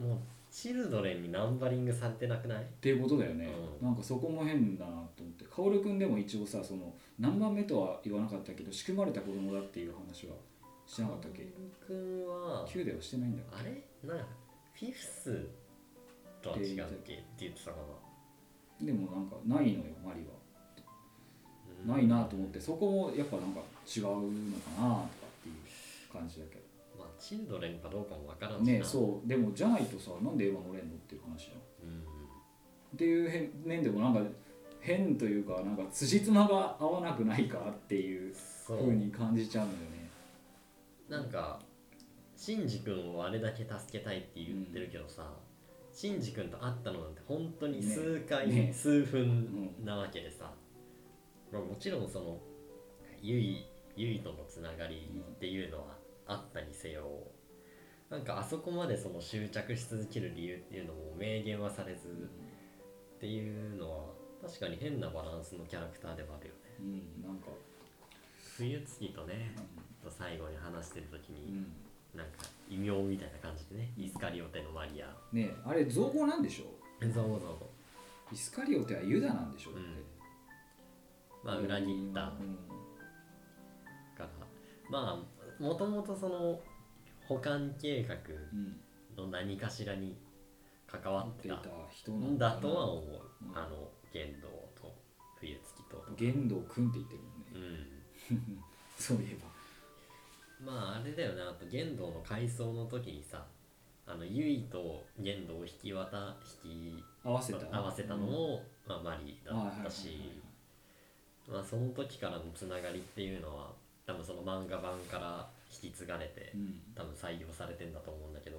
[0.00, 0.18] ー、もう
[0.50, 2.62] チルドレンにナンバリングされてなくない？
[2.62, 3.48] っていうことだよね、
[3.80, 5.44] うん、なんかそこも変だなと思って。
[5.50, 10.34] 薫君でも一応さその何番目とは言わなかったけど仕組まれた子供だっていう話は
[10.84, 11.46] しなかったっけ？
[11.86, 13.70] 君は9ではしてないんだあれ？
[14.02, 14.16] な
[14.74, 15.46] フィフス
[16.42, 17.14] とは違うっけ？
[17.14, 17.76] って言ってたか
[18.80, 20.42] なでもなんかないのよマリは。
[21.86, 24.10] ないなと思ってそこもやっぱなんか違うの
[24.58, 26.62] かなとかっていう感じだけど。
[26.98, 29.28] まあチルドレンかどうかもわからんしねそう。
[29.28, 32.02] でもじゃないとさなんでエヴァ乗れんのっていう話じゃん、うん、っ
[32.98, 34.20] ていう面でもなんか
[34.82, 38.34] 変というかなんか辻褄が合わなくないかっていう
[38.66, 38.92] ふう。
[38.92, 40.10] に感じちゃうんだよね。
[41.08, 41.60] なんか
[42.36, 48.54] シンジ君をあれだけ助けたいって言ってるけどさ、うん、シンジ君と会ったのなんて本当に数回、ね。
[48.54, 50.52] ね、数分なわけでさ、
[51.52, 52.38] まあ、もちろんその
[53.20, 55.84] ゆいゆいとのつながりっていうのは
[56.26, 57.08] あったにせよ
[58.10, 62.08] なんかあそこまでその執着し続ける理由っていうのも明言はされず
[63.16, 66.60] っていうのは確かに変なバランスのキャラクターではあるよね。
[66.80, 66.82] う
[67.22, 67.46] ん、なんか。
[68.56, 69.54] 冬月とね、
[70.04, 71.64] と最後に話してる時に、
[72.14, 75.06] うん、なんか異名みたいな感じでねイスカリオテのマリア。
[75.32, 76.66] ねあれ造語なんでしょ？
[77.08, 77.70] 造語造語。
[78.30, 79.70] イスカリオテはユダなんでしょ？
[79.70, 79.82] うって、
[81.42, 82.34] まあ裏切った、か
[84.18, 84.28] ら
[84.90, 85.24] ま
[85.60, 86.60] あもともとその
[87.26, 88.16] 保管計画
[89.16, 90.18] の何かしらに
[90.86, 93.04] 関わってた人なんだとは思う、
[93.50, 94.94] うん、あの玄道と
[95.40, 97.28] 冬月と玄道くんって言ってるも
[97.60, 97.86] んね、
[98.30, 98.64] うん、
[98.96, 99.50] そういえば。
[100.64, 103.44] まああれだよねあと玄道の改装の時にさ
[104.06, 107.76] あのゆいと玄道を引き渡引き合わせた？
[107.76, 110.40] 合わせたのも、うん、まあ、マリだったし、
[111.48, 113.72] まあ、その時からのつながりっていうのは
[114.06, 115.48] 多分その漫画版から
[115.82, 118.58] 引き継がれて、うん、多分採用されてんだと思うんだけど。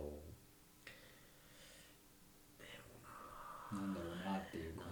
[3.73, 4.85] ななんだろうなっていう感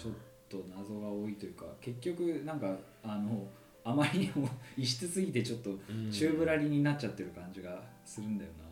[0.00, 0.12] ちょっ
[0.48, 3.46] と謎が多いというか結局なんかあの
[3.84, 5.70] あまりにも 異質すぎてちょっと
[6.10, 8.64] 宙ぶらりになっちゃってる感じがするんだよな、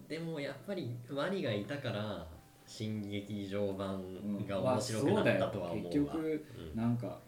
[0.00, 2.26] うん、でもやっぱりワニがいたから
[2.64, 7.20] 新劇場版が面白くなったとは思うわ、うん、結局なんか、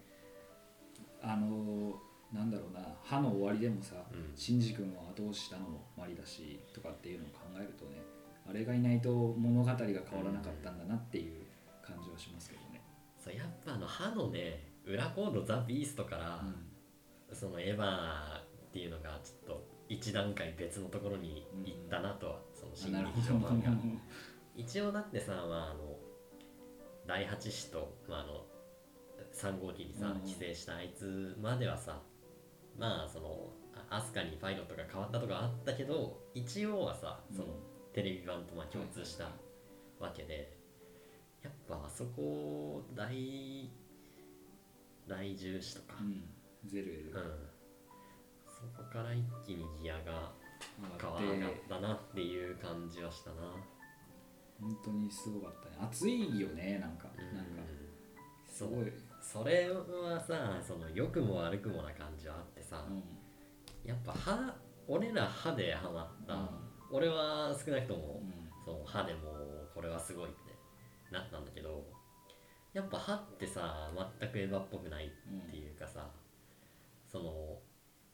[1.21, 1.97] あの
[2.33, 2.79] なんだろうな。
[3.01, 8.01] 歯の終わりでもさ、うん、シンジ君を後押ししたのもマリだしとかっていうのを考えるとね
[8.47, 11.41] あれがいないと物語が変わらなかったんだなっていう
[11.81, 12.58] 感じはしますけど
[13.29, 23.69] ね、そうやっぱあの歯のね裏コードザ・ビーストから、うん、そのエヴァっていうのがちょっと一段階別のところに行ったなとは、うん、その新劇場版が
[24.55, 25.95] 一応だってさ、まあ、あの
[27.07, 28.45] 第8子と、まあ、あの
[29.33, 32.01] 3号機にさ帰省したあいつまではさ
[32.77, 33.49] まあその
[33.89, 37.47] 飛鳥にパイロットが変わったとかあったけど一応はさその
[37.93, 39.25] テレビ版とまあ共通した
[39.99, 40.58] わけで
[41.69, 43.69] ぱあそこ大
[45.07, 46.23] 大重視とか、うん、
[46.67, 47.13] ゼルエル、うん、
[48.47, 50.31] そこから一気にギアが
[50.99, 51.21] 変わっ
[51.69, 53.35] たなっていう感じはしたな。
[54.59, 55.75] 本当にすごかったね。
[55.79, 57.61] 熱いよねなんか、うん、なんか。
[58.45, 58.91] すごい。
[59.21, 63.03] それはさその良くも悪くもな感じはあってさ、うん、
[63.87, 64.53] やっぱ歯
[64.87, 66.49] 俺ら歯でハマった、うん、
[66.91, 68.21] 俺は少なくとも、
[68.65, 69.19] その歯でも
[69.73, 70.48] これはすごいって
[71.11, 71.83] なったんだけど
[72.73, 75.09] やっぱ歯ってさ全くエヴァっぽくないっ
[75.49, 76.07] ていうかさ、
[77.11, 77.57] その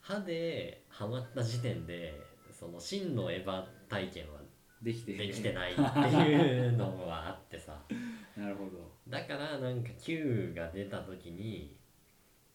[0.02, 2.14] 歯でハマった時点で
[2.58, 4.40] その真のエヴァ体験は
[4.82, 7.78] できてできてないっていうのはあってさ。
[8.38, 8.92] なるほど。
[9.08, 11.76] だからなんか Q が出た時に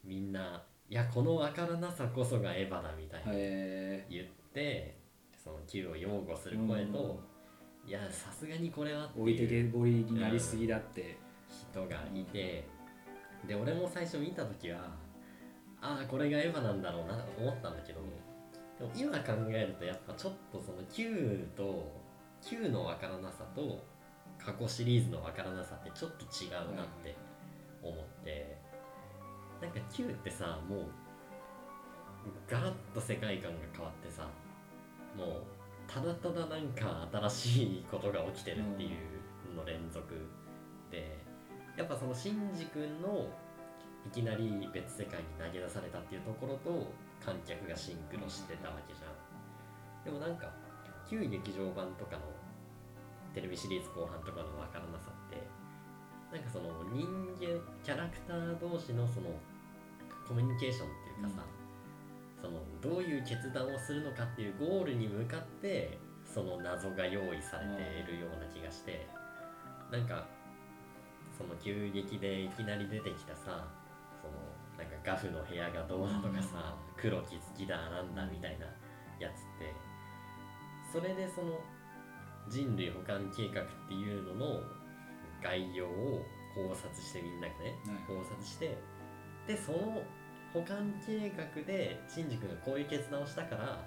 [0.05, 3.33] みんないやこの分からなさこそがエヴァだみたいな
[4.09, 4.97] 言っって
[5.43, 7.21] その Q を擁護する声と、
[7.87, 11.19] いやさすがにこれは置いてけぼりになりすぎだって、
[11.73, 12.69] 人がいて、
[13.47, 14.79] で俺も最初見た時は
[15.81, 18.01] ああこれがエヴァなんだろうなと思ったんだけど
[18.79, 21.91] でも今考えるとやっぱちょっとその Q と
[22.43, 23.85] Q のわからなさと
[24.39, 27.17] 過去シリーズのわからなさってちょっと違うなって
[27.83, 28.59] 思って、
[29.61, 30.85] なんか Q ってさもう
[32.51, 34.29] ガラッと世界観が変わってさ
[35.17, 35.43] もう
[35.93, 40.15] ただただなんか新しいことが起きてるっていうの連続
[40.89, 41.19] で
[41.77, 43.27] やっぱそのシンジ君の
[44.07, 50.49] いきなり別世界に投げ出されたっていうところと観客がシンクロしてたわけじゃんでもなんか
[51.11, 52.23] 旧劇場版とかの
[53.35, 55.43] テレビシリーズ後半とかのわからなさって
[56.31, 57.03] なんかその人
[57.43, 59.35] 間キャラクター同士のその
[60.27, 61.60] コミュニケーションっていうかさ、うん、
[62.41, 67.67] そのどういう決断をするのかっていうゴールに向かってその謎が用意され
[68.05, 69.07] ているような気がして、
[69.93, 70.27] うん、なんか
[71.37, 73.69] その急激でいきなり出てきたさ
[74.23, 74.37] その
[74.79, 78.67] なんかガフの部屋がどうだとかさ、うん、黒き好きだなんだみたいな
[79.19, 79.75] やつって
[80.93, 81.59] それでその
[82.49, 84.61] 人類保管計画っていうのの
[85.43, 86.25] 概要を
[86.55, 88.77] 考察してみんながね、考察して
[89.47, 90.03] でその
[90.53, 93.83] 保管計画でシンジ君がこういう決断をしたからあ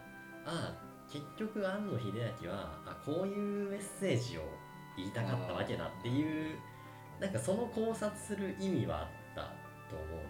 [0.45, 0.73] あ
[1.11, 2.05] 結局庵野秀
[2.41, 4.41] 明はあこういうメッセージを
[4.97, 6.55] 言いたかったわけだっていう
[7.19, 9.41] なんかその考察する意味はあった
[9.89, 10.27] と思うのよ。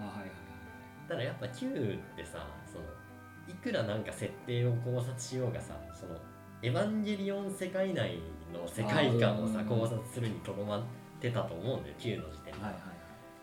[0.00, 2.84] あはいはいはい、ただやっぱ Q ってさその
[3.48, 6.16] いくらなんか設定を考察しようがさその
[6.62, 8.18] エヴァンゲリオン世界内
[8.52, 10.82] の世界観をさ考察するにとどまっ
[11.20, 12.78] てたと思うんだよ Q の時点で、はいは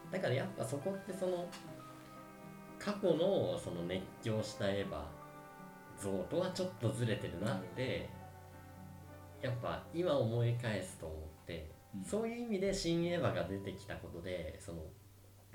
[0.09, 1.45] い、だからやっぱそこってその
[2.79, 5.03] 過去のその熱狂したエヴァ
[6.01, 8.09] 像とはちょっとずれてるなって
[9.41, 14.79] やっぱ今思い返すと思って、うん、そういう意味で新エヴァが出てきたことでその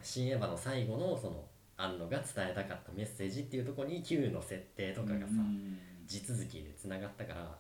[0.03, 1.45] 新エヴァの最後のその
[1.77, 5.79] 庵野が伝えたかったメッセージっていうところに Q の設定とかがさ、うん。
[6.07, 7.59] 地続きでつながったから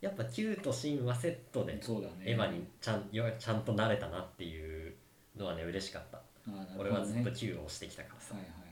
[0.00, 4.94] やっぱ Q とシンはセットでエヴァにちゃんちゃんと慣れたなっていう
[5.36, 6.18] のはね嬉しかった、
[6.50, 8.65] ね、俺はずっと Q を押してきたからさ、はいはい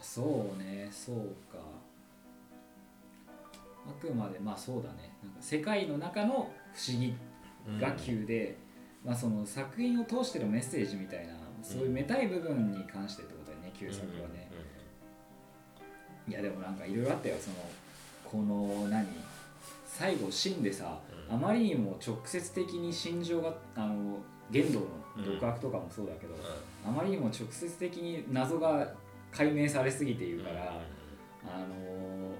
[0.00, 1.16] そうねそう
[1.52, 1.58] か。
[3.86, 5.16] あくまでまあそうだね。
[5.22, 7.14] なんか世界の中の不思議
[7.80, 8.58] が Q で、
[9.04, 14.50] うん、まあ、その作品を通してのメッセージみたいなそういうめたい部分に関してってことだよね、Q 作はね、
[16.28, 17.36] いやでもなんかいろいろあったよ。
[17.40, 17.56] その
[18.24, 19.06] この何？
[19.86, 24.18] 最後真でさ、うん、あまりにも直接的に心情があの
[24.50, 24.86] 玄道の
[25.24, 26.40] 独白とかもそうだけど、うん、
[26.90, 28.92] あまりにも直接的に謎が
[29.30, 30.80] 解明されすぎているから、
[31.44, 32.34] あの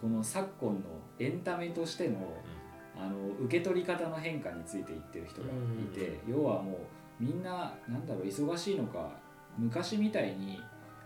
[0.00, 0.80] この昨今の
[1.18, 2.16] エンタメとしての,、
[2.96, 6.72] あの受け取り方の変化について言ってる人がいて、要はも
[7.20, 9.10] うみんななんだろう忙しいのか
[9.56, 10.60] 昔みたいに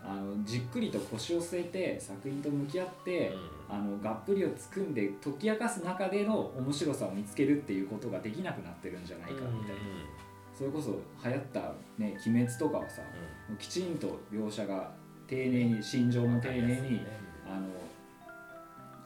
[0.04, 3.32] あのじっくりと腰を据えて作品と向き合って、
[3.68, 9.66] うん、あのがっぷりをつくんで解き明かす中での面白さを見つけるっていうことができなくなってるんじゃないかみたいな、うん、
[10.56, 13.08] それこそ流行った「ね、鬼滅」とかはさ、うん、
[13.58, 14.90] きちんと描写が
[15.26, 17.00] 丁寧に心情も丁寧に、
[17.46, 17.66] あの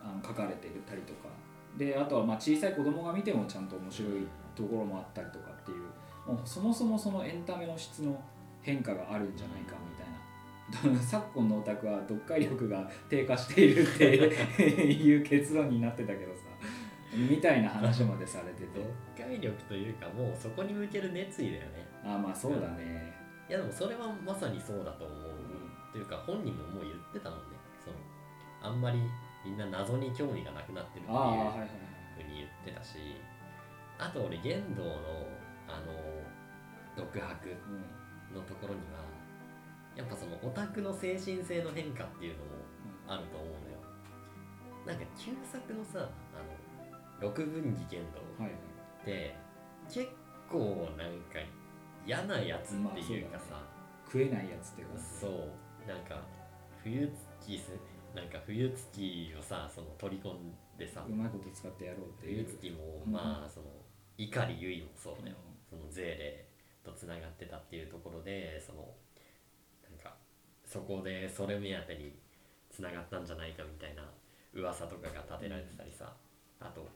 [0.03, 1.29] あの書かれてたりとか。
[1.77, 4.27] であとはまあ小さい子供が見てもちゃんと面白い
[4.57, 5.79] ところもあったりとかっていう
[6.27, 8.21] もうそもそもそのエンタメの質の
[8.61, 11.01] 変化があるんじゃないかみたいな。
[11.03, 16.43] 昨今のオタクは読解力が低下しているっていう結論になってたけどさ。
[17.13, 18.81] みたいな話までされてて。
[19.17, 21.87] 読解力というかもうそこに向ける熱意だよね。
[22.05, 23.13] あまあそうだね、
[23.51, 27.59] いやでもそれはまさにそうだと思う、うん、っていうか本人ももう言ってたもんね。
[27.83, 27.99] その
[28.63, 29.03] あんまり
[29.45, 31.19] みんな謎に興味がなくなってるっていう
[32.15, 32.97] ふうに言ってたし。
[34.01, 34.91] あと俺玄道の
[35.69, 35.93] あの
[36.97, 37.29] 独白
[38.35, 39.05] のところには、
[39.95, 42.51] やっぱそのオタクの精神性の変化っていうのも
[43.07, 43.77] あると思うのよ、
[44.87, 49.37] なんか旧作のさあの六分岐剣道って、
[49.93, 50.09] 結
[50.51, 51.39] 構なんか
[52.07, 53.67] 嫌なやつっていうかさ、まあね、
[54.05, 54.99] 食えないやつっていうか。
[54.99, 55.89] そう。
[55.89, 56.23] なんか
[56.83, 57.61] 冬月
[58.15, 61.05] なんか冬月をさその取り込んでさ。
[61.09, 62.45] うまいこと使ってやろうっていう。
[62.45, 63.67] 冬月も、まあその
[64.19, 65.37] 碇結衣もそうだよ、
[65.69, 66.47] その税霊
[66.85, 68.89] とつながってたっていうところでその
[70.71, 72.15] そこでそれ目当てに
[72.71, 74.05] つながったんじゃないかみたいな
[74.55, 76.15] 噂とかが立てられてたりさ、
[76.61, 76.87] あと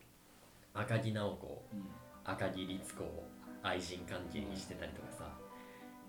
[0.73, 1.83] 赤木直子、うん、
[2.23, 3.27] 赤木律子を
[3.65, 5.25] 愛人関係にしてたりとかさ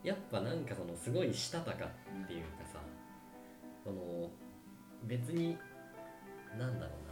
[0.05, 2.79] やっぱなんかそのすごいしたたかっていうかさ
[3.83, 4.31] その
[5.05, 5.57] 別に
[6.59, 7.07] なんだろう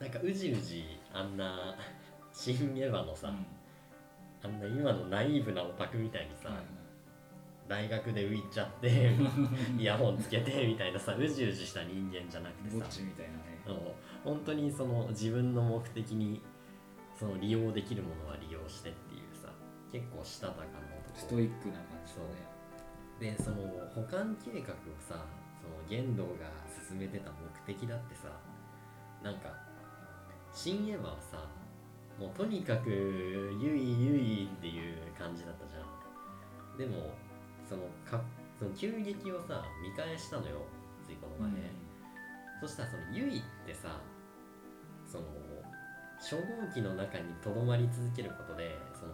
[0.00, 0.06] な。
[0.06, 1.76] なんかうじうじあんな
[2.32, 3.46] 新エヴァのさ、うん。
[4.42, 6.48] あんな今のナイーブなオタクみたいにさ、
[7.68, 9.12] 大学で浮いちゃって
[9.78, 13.40] イヤホンつけてみたいなさうじうじした人間じゃなくてさぼっちみたいなね。
[13.66, 13.94] あの
[14.24, 16.40] 本当にその自分の目的に
[17.20, 19.52] その利用できるものは利用してっていうさ
[19.92, 23.36] 結構したたかなストイックな感じだね。
[23.36, 23.56] でその
[23.94, 25.26] 補完計画をさ
[25.60, 26.48] そのゲンドウが
[26.88, 28.32] 進めてた目的だってさ
[29.22, 29.52] なんか
[30.54, 31.44] 新エヴァはさ
[32.18, 36.78] もうとにかくゆいゆいっていう感じだったじゃん。
[36.78, 37.12] でも
[37.68, 38.24] そのか
[38.58, 40.62] その急激をさ見返したのよ
[41.06, 41.60] ついこの前、
[42.62, 44.00] そしたらそのゆいってさ
[45.06, 45.24] その
[46.20, 46.42] 初号
[46.72, 49.12] 機の中にとどまり続けることでその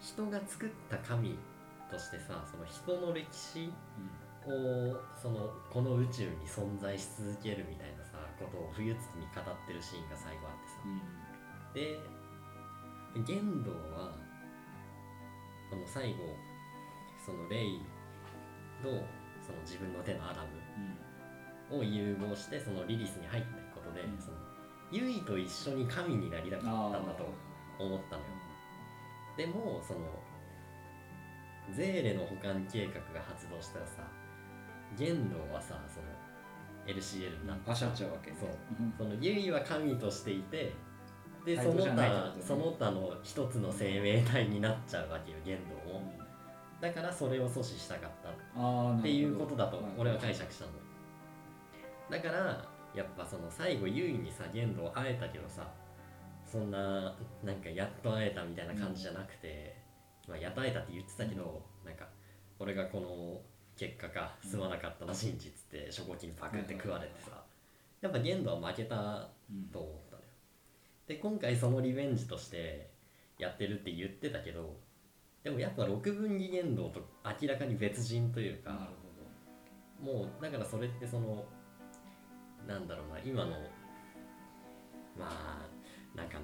[0.00, 1.38] 人が作った神
[1.90, 3.70] としてさその人の歴史
[4.46, 10.80] をそのこの宇宙に存在し続けるみたいなさことを冬月に語ってるシーンが最後あってさ。
[10.84, 10.92] うん。
[10.92, 11.00] うん
[11.74, 12.00] で
[13.26, 14.14] 玄道は
[15.68, 16.18] この最後
[17.24, 17.80] そのレイ
[18.82, 18.88] と
[19.42, 20.48] その自分の手のアダム
[21.70, 21.80] うん。
[21.80, 24.18] を融合してそのリリスに入っていくことで、うん。
[24.18, 24.38] その
[24.90, 27.28] ユイと一緒に神になりたかったんだと
[27.78, 28.28] 思ったのよ。
[29.36, 30.00] でもその
[31.72, 34.02] ゼーレの保管計画が発動したらさ
[34.98, 36.06] 玄道はさその
[36.86, 38.36] LCL になってパシャっちゃうわけね。
[38.40, 38.48] そう。
[38.80, 38.94] うん。
[38.98, 40.72] そのユイは神としていて
[41.46, 42.42] でその対等じゃないってことね。
[42.42, 46.02] 他その他の一つの生命体になっちゃうわけよ玄道も。
[46.80, 48.30] だからそれを阻止したかった。
[48.30, 50.72] っていうことだとはい俺は解釈したの。
[50.72, 50.78] よ
[52.10, 55.70] だからやっぱその最後ユイにさ玄道会えたけどさ
[56.44, 57.14] そんな
[57.44, 59.76] なんかやっと会えたみたいな感じじゃなくて、
[60.28, 62.08] まあ、やっと会えたって言ってたけど、なんか
[62.58, 63.40] 俺がこの
[63.76, 67.44] 結果かすまなかったな真実って初号機にパクって食われてさ
[68.00, 70.28] やっぱ玄道は負けたうんと思ったのよ。
[71.06, 72.90] で今回そのリベンジとして
[73.38, 74.76] やってるって言ってたけど
[75.44, 77.00] でもやっぱ六分岐言動と
[77.40, 78.90] 明らかに別人というか
[80.02, 81.44] もうだからそれってその
[82.70, 83.50] なんだろうな今の
[85.18, 86.38] まあなんか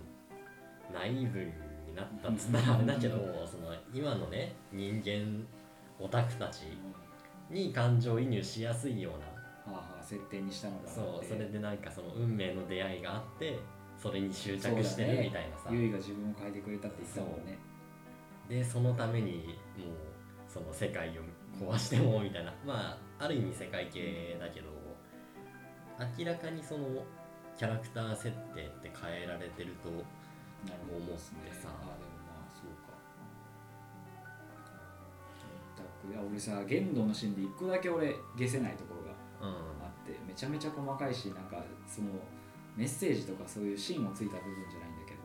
[0.93, 3.17] ナイーブになったっつったらあれだけど
[3.47, 5.47] その今のね人間
[6.01, 6.63] オタクたち
[7.51, 13.61] どに感情移入しやすいようなはあはあ設定にしたのかそうそれでなんかその運命の出会いがあって
[13.97, 17.59] それに執着してるみたいなさ、ゆいが自分を変えてくれたって言ってたもんね。
[18.47, 21.23] でそのためにもうその世界を
[21.59, 22.53] 壊してもみたいな。
[22.67, 24.76] まあある意味世界系だけど
[26.19, 26.87] 明らかにその
[27.57, 30.07] キャラクター設定って変えられてると思って
[30.69, 30.69] さ。
[30.69, 31.01] あでも
[32.27, 32.97] まあそうか。
[36.11, 39.57] いや俺さ玄道のシーンで一個だけ俺消せないところがうん。
[39.83, 42.09] あってめちゃめちゃ細かいしなんかその
[42.77, 45.21] メッセージとかそういうシーンをついた部分じゃないんだけど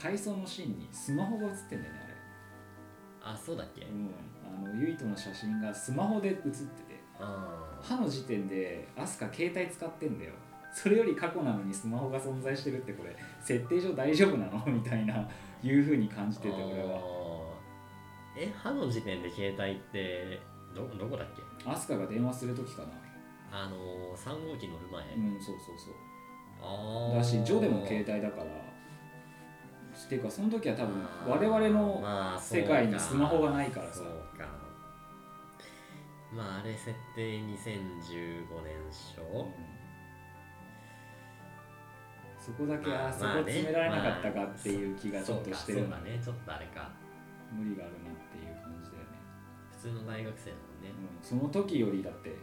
[0.00, 3.32] 回想のシーンにスマホが映ってんだよねあれ。
[3.34, 4.10] あそうだっけ、うん、
[4.44, 6.85] あのゆいとの写真がスマホで写って
[7.18, 10.32] 歯の時点でアスカ携帯使ってんだよ。
[10.72, 13.16] それより過去なのにスマホが存在してるってこれ。
[13.40, 14.62] 設定上大丈夫なの？
[14.70, 15.26] みたいな
[15.62, 17.00] いうふうに感じてて俺は。
[18.38, 20.38] え歯の時点で携帯って
[20.74, 21.28] どどこだっ
[21.64, 21.70] け？
[21.70, 22.88] アスカが電話する時かな。
[23.50, 27.16] あのー、3号機乗る前、うんそうそうそう。
[27.16, 28.44] だしジョでも携帯だから。
[28.44, 33.94] っていうかその時は多分我々の世界にスマホがないからさ。
[33.94, 34.06] そう。
[34.06, 34.12] か
[36.36, 39.76] まああれ設定2015年でしょ、うん
[42.46, 45.80] そこだけまああそこ詰められなかったかっていう気がちょっとしてる。
[45.80, 46.22] そうかそうだね。
[46.22, 46.92] ちょっとあれか。
[47.50, 49.18] 無理があるなっていう感じだよね。
[49.74, 52.36] 普通の大学生だもんね、うんその時よりだって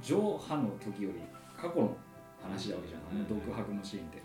[0.00, 1.20] 上波の時より
[1.54, 1.94] 過去の
[2.40, 4.22] 話だわけじゃん、あの独白のシーンって。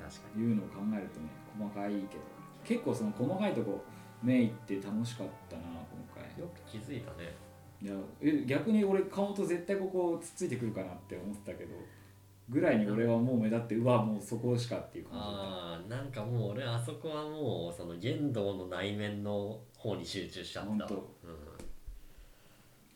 [0.00, 2.24] 確かいうのを考えるとね細かいけど。
[2.64, 3.84] 結構その細かいとこ
[4.22, 5.62] 目いって楽しかったな
[5.92, 6.24] 今回。
[6.32, 7.36] によく気づいたね
[7.84, 11.74] いやえ逆に俺顔と絶対ここつっついてくるかなって思ってたけど
[12.48, 20.70] ぐらいに俺はもう目立ってうわもうそこしかっていう感じああなんかもう俺あそこはもうその言動の内面の方に集中しちゃった。
[20.70, 20.78] うん。
[20.78, 20.86] た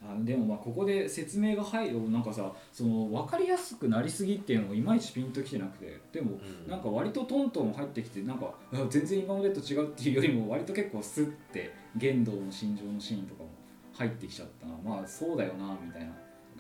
[0.01, 6.71] あでもまあここで説明が入るなんかさその分かりやすくなりすぎっていうのもいまいちピンときてなくてでもうん。
[6.71, 13.58] なんか割とトントン入ってきてなんかあ全然今までと違うっていうよりも割と結構スッて言動の心情のシーンとかも
[13.99, 16.13] 入ってきちゃったなまあそうだよなみたいな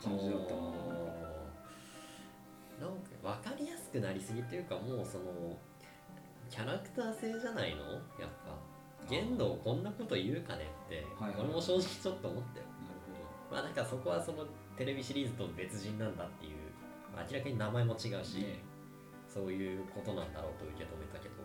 [0.03, 0.55] 感じだった。
[0.55, 0.61] な
[2.81, 5.57] なんか分かりやすくなりすぎっていうかもうその
[6.51, 7.93] キャラクター性じゃないの？
[7.93, 8.59] やっぱ。
[9.09, 12.67] 言動こんなこと言うかねって、はいはい俺も正直ちょっと思ったよ
[13.51, 14.45] まあなんかそこはその
[14.77, 16.53] テレビシリーズと別人なんだっていう
[17.17, 18.59] 明らかに名前も違うし、ね
[19.29, 21.37] そういうことなんだろうと受け止めたけど。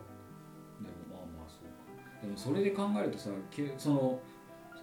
[0.82, 2.22] でもまあまあそうか。
[2.22, 3.30] でもそれで考えるとさ
[3.78, 4.20] その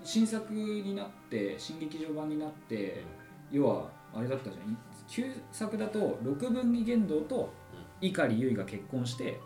[0.03, 3.05] 新作になって新劇場版になって、
[3.51, 4.79] 要はあれだったじゃん。
[5.09, 7.53] 旧作だと六分岐玄道と
[8.01, 9.41] 碇結衣が結婚して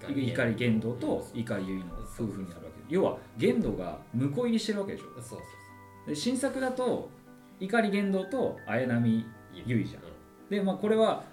[0.00, 0.92] 碇玄道。
[0.94, 2.94] と碇結衣の夫婦になるわけ。
[2.94, 5.22] 要は玄道が婿入りしてるわけでしょ。
[5.22, 5.40] そう
[6.06, 7.10] で新作だと
[7.60, 10.02] 碇玄道と綾波結衣じゃん。
[10.50, 11.24] でまあこれは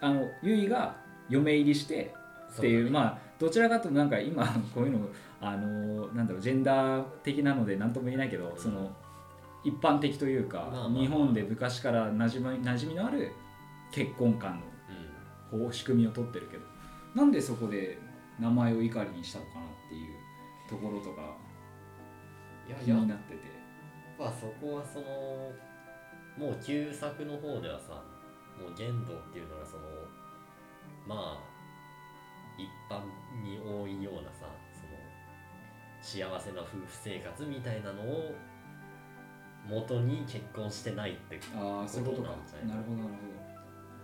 [0.00, 0.96] あの結衣が
[1.28, 2.14] 嫁入りして
[2.56, 5.08] っていうまあどちらかというとなんか今こういうの
[5.44, 8.58] あのなんだろうジェンダー的なので何とも言えないけど、うん。
[8.58, 8.90] その
[9.62, 13.32] 一般的というか、日本で昔から馴染み馴染みのある
[13.90, 16.64] 結婚観のこう仕組みを取ってるけど
[17.14, 17.98] なんでそこで
[18.40, 21.36] 名前を怒りにしたのかなっていうところとか
[22.84, 23.54] 気になってて。
[24.18, 25.50] まあそこはその
[26.36, 28.02] もう旧作の方ではさ
[28.60, 29.82] もう玄道っていうのがその
[31.06, 31.54] まあ
[32.56, 33.02] 一般
[33.42, 34.46] に多いようなさ
[36.04, 38.34] 幸せな夫婦生活みたいなのを
[39.66, 42.28] 元に結婚してないってああそういうことか。
[42.28, 42.68] なんじゃない？
[42.68, 43.14] なるほどなる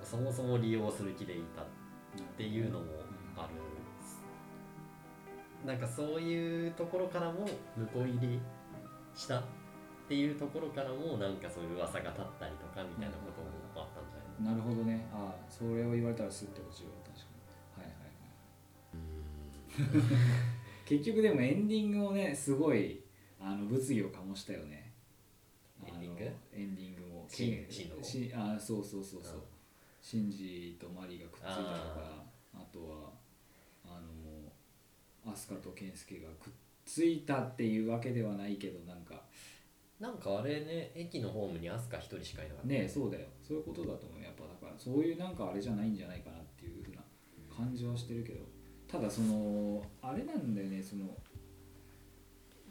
[0.03, 2.87] そもそも利用する気でいたっほどていうのも
[3.37, 3.51] ある。
[5.67, 7.47] なんかそういうところからも
[7.77, 8.41] 婿入り
[9.15, 9.43] したっ
[10.09, 14.57] ていうところからもなんかそういう噂が立ったりとかみたいなこともあったんじゃない？
[14.57, 15.07] なるほどね。
[15.13, 17.85] ああそれを言われたらスッて落ちるわ確かに。
[17.85, 17.93] はい
[19.93, 20.57] はいはい
[20.91, 23.01] 結局でもエンディングもねすごい
[23.41, 24.93] あの物議を醸したよね。
[25.87, 26.25] エンディング？
[26.25, 29.41] エンディングもシンけシンのしあそうそうそうそう、うん
[30.03, 32.25] シンジとマリーがくっついたとか。
[32.55, 33.11] あとは
[33.85, 36.53] あのアスカとケンスケがくっ
[36.87, 39.23] ついたっていうわけではないけどなんか。
[40.01, 42.69] なんかあれね駅のホームにアスカ一人しかいなかった。
[42.69, 43.27] ねそうだよ。
[43.47, 44.23] そういうことだと思う。
[44.23, 47.03] やっぱだからそういうなんかあれじゃないんじゃないかなっていうふうな
[47.55, 48.41] 感じはしてるけど
[48.91, 51.05] ただそのあれなんだよねその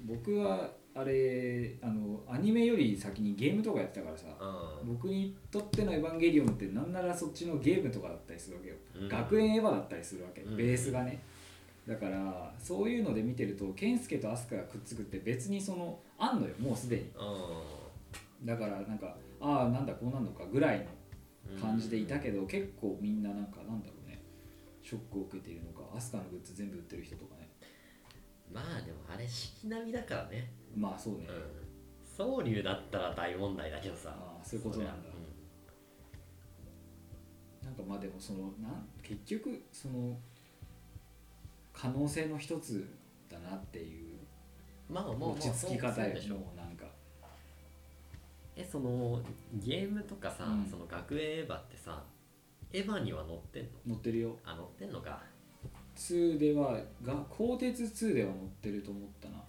[0.05, 4.25] 僕はあれあのアニメより先にゲームとかやってたからさ
[4.81, 4.93] うん。
[4.95, 9.07] 僕にとっての「エヴァンゲリオン」ってなんならそっちのゲームとかだったりするわけよ、うん。
[9.07, 10.57] 学園エヴァだったりするわけ、うん。
[10.57, 11.19] ベースがね。
[11.87, 17.05] だからそういうので見てるとケンスケとアスカがくっつくって別にそのあんのよもうすでに。
[18.43, 20.85] だからなんかああなんだこうなんのかぐらいの
[21.53, 21.59] うん。
[21.59, 23.98] 感じでいたけど、結構みんななんかなんだろうね
[24.89, 27.47] ショックを受けているのかアスカのグッズ全部売ってる人とかね。
[28.51, 30.51] まあでもあれ式並みだからね。
[30.75, 31.35] まあそうね、うん。
[32.03, 34.09] 総流だったら大問題だけどさ。
[34.17, 35.09] ああそういうことなんだ。
[35.11, 40.17] そりゃなんかまあでもそのなん結局その
[41.71, 42.89] 可能性の一つ
[43.29, 44.15] だなっていう
[44.89, 46.85] うんまあまあまあ落ち着き方しょもうなんか。
[48.55, 49.21] えその
[49.53, 50.67] ゲームとかさ、うん。
[50.67, 52.03] その学園エヴァってさ
[52.71, 53.69] エヴァには乗ってんの？
[53.87, 54.37] 乗ってるよ。
[54.45, 55.21] あ乗ってんのか。
[55.95, 59.43] 2ではが鋼鉄2では乗ってると思ったな。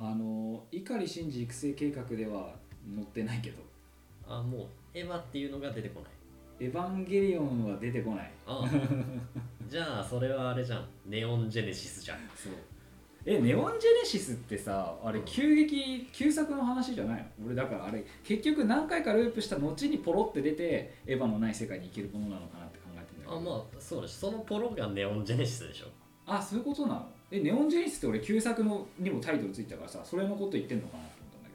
[0.00, 2.54] ああの碇シンジ育成計画では
[2.86, 3.56] 乗ってないけど。
[4.28, 6.10] ーあもうエヴァっていうのが出てこない。
[6.60, 8.30] エヴァンゲリオンは出てこない。
[8.46, 8.68] あ。
[9.68, 10.88] じゃあそれはあれじゃん。
[11.06, 12.18] ネオンジェネシスじゃん。
[12.36, 12.52] そう
[13.30, 15.24] えネオンジェネシスってさあれうん。
[15.26, 17.46] 急激旧作の話じゃないの？
[17.46, 23.36] 俺だからあれ結局何回かループした後にポロって出てエヴァのない世界に行けるものなのかなって考えてんだけど。
[23.36, 25.86] あまあそうだしそのポロがネオンジェネシスでしょ。
[26.26, 27.06] あそういうことなの？
[27.30, 31.48] えネオンジェネシスって俺旧作のにもタイトルついてたからさそれのこと言ってんのかなって思ったんだ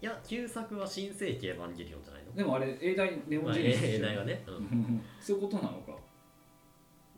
[0.00, 2.30] けいや旧作は新世紀エヴァンゲリオンじゃないの？
[2.30, 4.02] どでもあれ英題ネオまあンジェネシス英じゃん。
[4.02, 4.50] 題はね、う
[5.20, 5.92] そういうことなのか。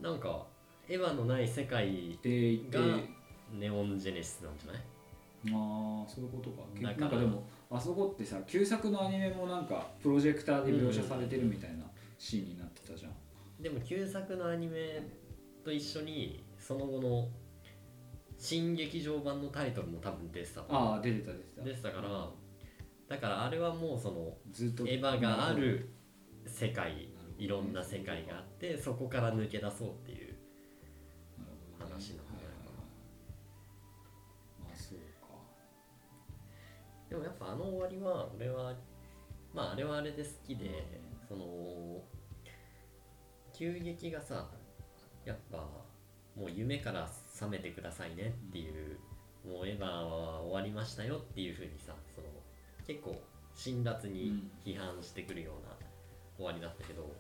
[0.01, 0.47] ん、なんか
[0.89, 2.85] エヴァのない世界って言ってが
[3.53, 4.83] ネオンジェネシスなんじゃない？
[5.55, 6.63] ああそういうことか。
[6.77, 11.85] けだからなんかでもあそこってさ旧作のアニメもなんかプロジェクターで描写されてるみたいな
[12.19, 13.13] シーンになってたじゃん。
[13.63, 15.07] でも旧作のアニメ
[15.65, 17.29] と一緒にその後の
[18.39, 21.63] 新劇場版のタイトルも多分出てたああ出てた出てた。
[21.63, 22.29] 出てたから
[23.09, 25.89] だからあれはもうそのずっとエヴァがある
[26.47, 30.35] 世界いろんな世界があってそこから抜け出そうっていう
[31.39, 31.93] なるほどね。
[31.95, 32.26] 話なん
[37.09, 38.75] でもやっぱあの終わりは俺は
[39.55, 42.01] まああれはあれで好きでその
[43.55, 44.49] 急激がさ
[45.25, 45.59] やっぱ
[46.37, 48.99] もう夢から覚めてくださいねっていう、
[49.49, 52.27] もうエヴァは終わりましたよっていうふうにさその
[52.87, 53.21] 結構
[53.55, 55.75] 辛辣に批判してくるような
[56.37, 57.11] 終わりだったけど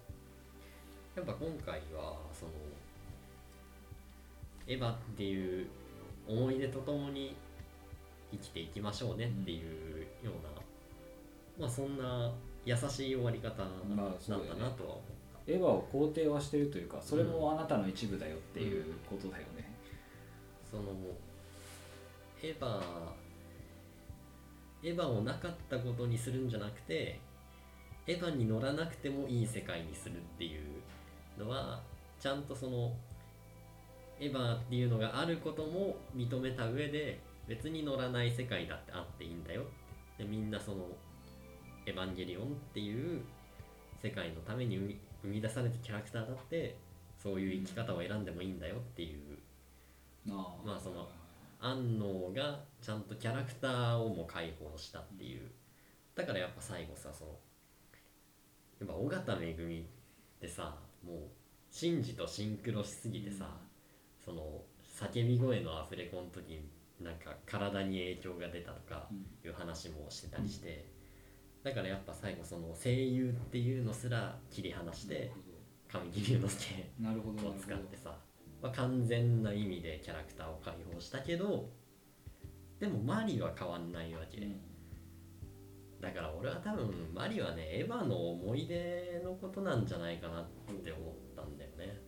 [1.16, 2.52] やっぱ今回はその
[4.66, 5.68] エヴァっていう
[6.28, 7.36] 思い出とともに
[8.40, 10.62] 生きていきましょうねっていうような
[11.58, 12.32] まあそんな
[12.64, 14.10] 優しい終わり方なんだな
[14.70, 15.00] とは思
[15.46, 19.72] う、エヴァを肯定はしてるというかそれもあなたの一部だよっていうことだよね、
[20.68, 20.82] その
[22.42, 22.80] エヴァ
[24.82, 27.20] エヴァをなかったことにするんじゃなくて
[28.06, 31.80] エヴァに乗らなくてもいい世界にするっていうのは
[32.20, 32.92] ちゃんとその
[34.20, 39.64] エヴァっていうのがあることも認めた上で別に乗らない世界だってあっていいんだよ。
[40.18, 40.88] でみんなその
[41.86, 43.22] エヴァンゲリオンっていう
[44.02, 46.76] 世界のために生み出されたキャラクターだって
[47.16, 49.38] そういう生き方を選んでもいいんだよっていう。
[50.28, 51.08] あまあその
[51.60, 55.50] 安納がちゃんとキャラクターをも解放したっていう。
[56.14, 57.30] だからやっぱ最後さその
[58.80, 59.82] やっぱ尾形めぐみっ
[60.40, 61.16] てさもう
[61.70, 63.48] シンジとシンクロしすぎてさ、
[64.24, 64.62] その
[64.98, 66.68] 叫び声のアフレコの時に
[67.00, 69.08] なんか体に影響が出たとか
[69.44, 70.86] いう話もしてたりして、
[71.62, 75.32] だからやっぱ最後その声優っていうのすら切り離して
[75.90, 76.90] 神木隆之介
[77.46, 78.16] を使ってさ、
[78.62, 81.68] まあ、完全な意味でキャラクターを解放したけど
[82.80, 84.48] でもマリは変わんないわけ、
[86.00, 90.44] だから俺は多分マリはねエヴァの思い出のことなんじゃないかなっ
[90.84, 91.98] て思ったんだよね。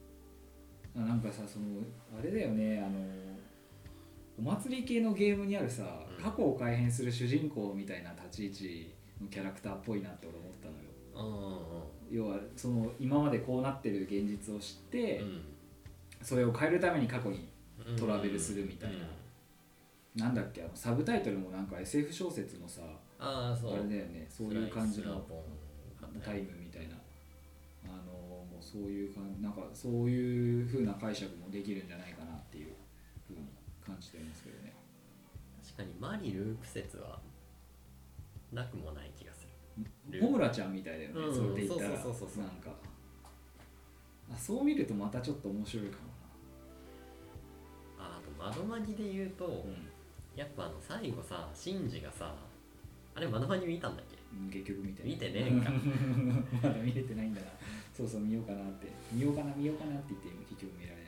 [0.96, 1.82] あなんかさその
[2.18, 3.37] あれだよねあの
[4.38, 5.82] お祭り系のゲームにあるさ、
[6.16, 6.24] うん。
[6.24, 10.88] 過去を改変する主人公みたいな立ち位置のキャラクターっぽいなって俺思ったのよ。
[12.10, 15.40] う要はその今までこうなってる現実を知って、んうん。
[16.22, 17.48] それを変えるために過去に
[17.86, 20.24] うんトラベルするみたいな。
[20.24, 22.82] なんだっけあのサブタイトルもなんか SF 小説のさ
[23.18, 24.26] あれだよね。
[24.28, 25.20] そういう感じの
[26.24, 26.94] タイムみたいな。
[27.84, 32.07] あのもうそういうかなんかそういう風な解釈もできるんじゃない
[33.88, 34.74] 感じてますけどね。
[35.64, 37.18] 確かにマリループ説は
[38.52, 39.46] なくもない気がす
[40.10, 40.22] る。
[40.22, 41.34] モムラちゃんみたいだよね、うん。
[41.34, 41.90] それで言ったら。
[41.96, 42.70] そうそうそうそうなんか。
[44.30, 46.02] あそう見るとまたちょっと面白いかも
[47.98, 49.46] ああと窓マギで言うと、
[50.36, 52.34] な、やっぱあの最後さシンジがさ
[53.14, 54.18] あれ窓マギ見たんだっけ？
[54.36, 55.70] うん、結局見て見てねえんか。
[56.62, 57.46] まだ見れてないんだな。
[57.96, 58.88] そうそう見ようかなって。
[59.12, 61.07] 見ようかな見ようかなって言って結局見られな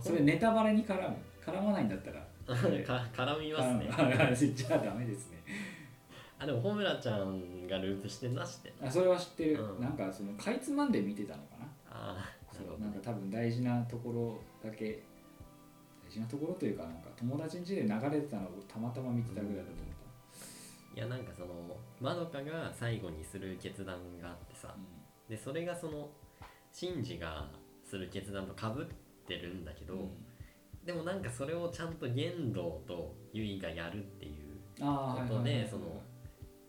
[0.00, 1.16] それネタバレに絡む。
[1.44, 2.20] 絡まないんだったら。
[2.84, 4.54] か絡みますね。
[4.54, 5.38] じゃあダメですね。
[6.38, 9.80] あでもホムラちゃんがループしてんなしてあそれは知ってる、うん。
[9.80, 11.66] なんかそのかいつまんで見てたのかな。
[11.90, 15.02] あそうなんか多分大事なところだけ
[16.06, 19.84] 大事なところというかなんか友達ん家で流れてたのをたまたま見てたぐらいだと思っ
[20.94, 21.48] いやなんかその
[22.00, 24.68] まどかが最後にする決断があってさ。
[24.68, 24.74] た、
[25.28, 26.08] でそれがその
[26.72, 27.48] シンジが
[27.82, 28.94] する決断とかぶって
[29.32, 30.10] るんだけど、うん。
[30.84, 36.02] でもなんかそれをちゃんと玄道とユイがやるっていうことでその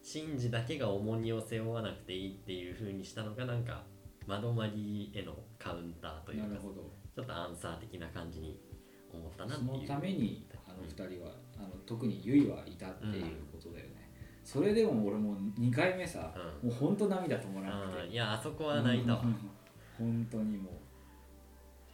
[0.02, 3.84] シンジだけが重荷を背負わなくていいっていう風にしたのがなんか
[4.28, 6.62] 窓まりへのカウンターというか
[7.16, 8.60] ちょっとアンサー的な感じに
[9.12, 9.82] 思ったなっそていう。
[9.82, 14.10] のためにあの二人はあの特にユイはいたっていうことだよね、
[14.44, 16.34] それでも俺もう2回目さ、
[16.64, 16.70] うん。
[16.70, 18.14] もうほんと涙止まらなくて。
[18.14, 19.36] いやあそこは泣いたわ、うん。
[19.98, 20.74] 本当にもう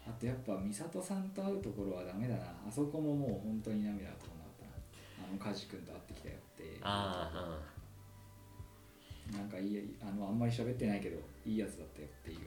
[0.07, 2.43] あとやっぱ美里さんと会うところはダメだな。
[2.67, 4.71] あそこももう本当に涙が止まったな。
[5.29, 7.59] あの梶君と会ってきたよってあ
[9.31, 12.37] なんかいいあのあんまり喋ってないけどいいやつだったよっていう。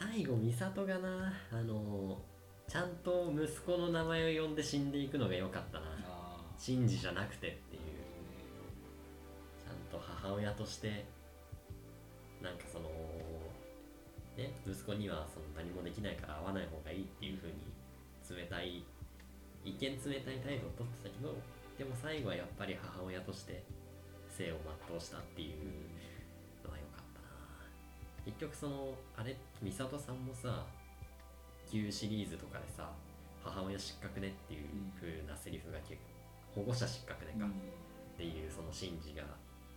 [0.00, 2.18] あ、うん、最後美里がなあの
[2.66, 5.86] ちゃんと息子の名前を呼んで死んでいくのが良かったな。
[6.04, 7.82] あシンジじゃなくてっていう。
[9.62, 11.04] ちゃんと母親として
[12.42, 12.88] なんかその
[14.42, 17.70] ね息子にはその何もできないから会わない方がいいっていう風に
[18.26, 18.82] 冷たい
[19.62, 21.38] 一見冷たい態度をとってたけど
[21.78, 23.62] でも最後はやっぱり母親として
[24.28, 27.30] 生を全うしたっていうのは良かったな。
[28.26, 30.66] 結局そのあれ美里さんもさ
[31.70, 32.90] 旧シリーズとかでさ
[33.44, 34.68] 母親失格ねっていう
[34.98, 36.00] 風なセリフが結
[36.54, 37.50] 構保護者失格ねか、うん。
[37.50, 37.54] っ
[38.16, 39.24] ていうそのシンジが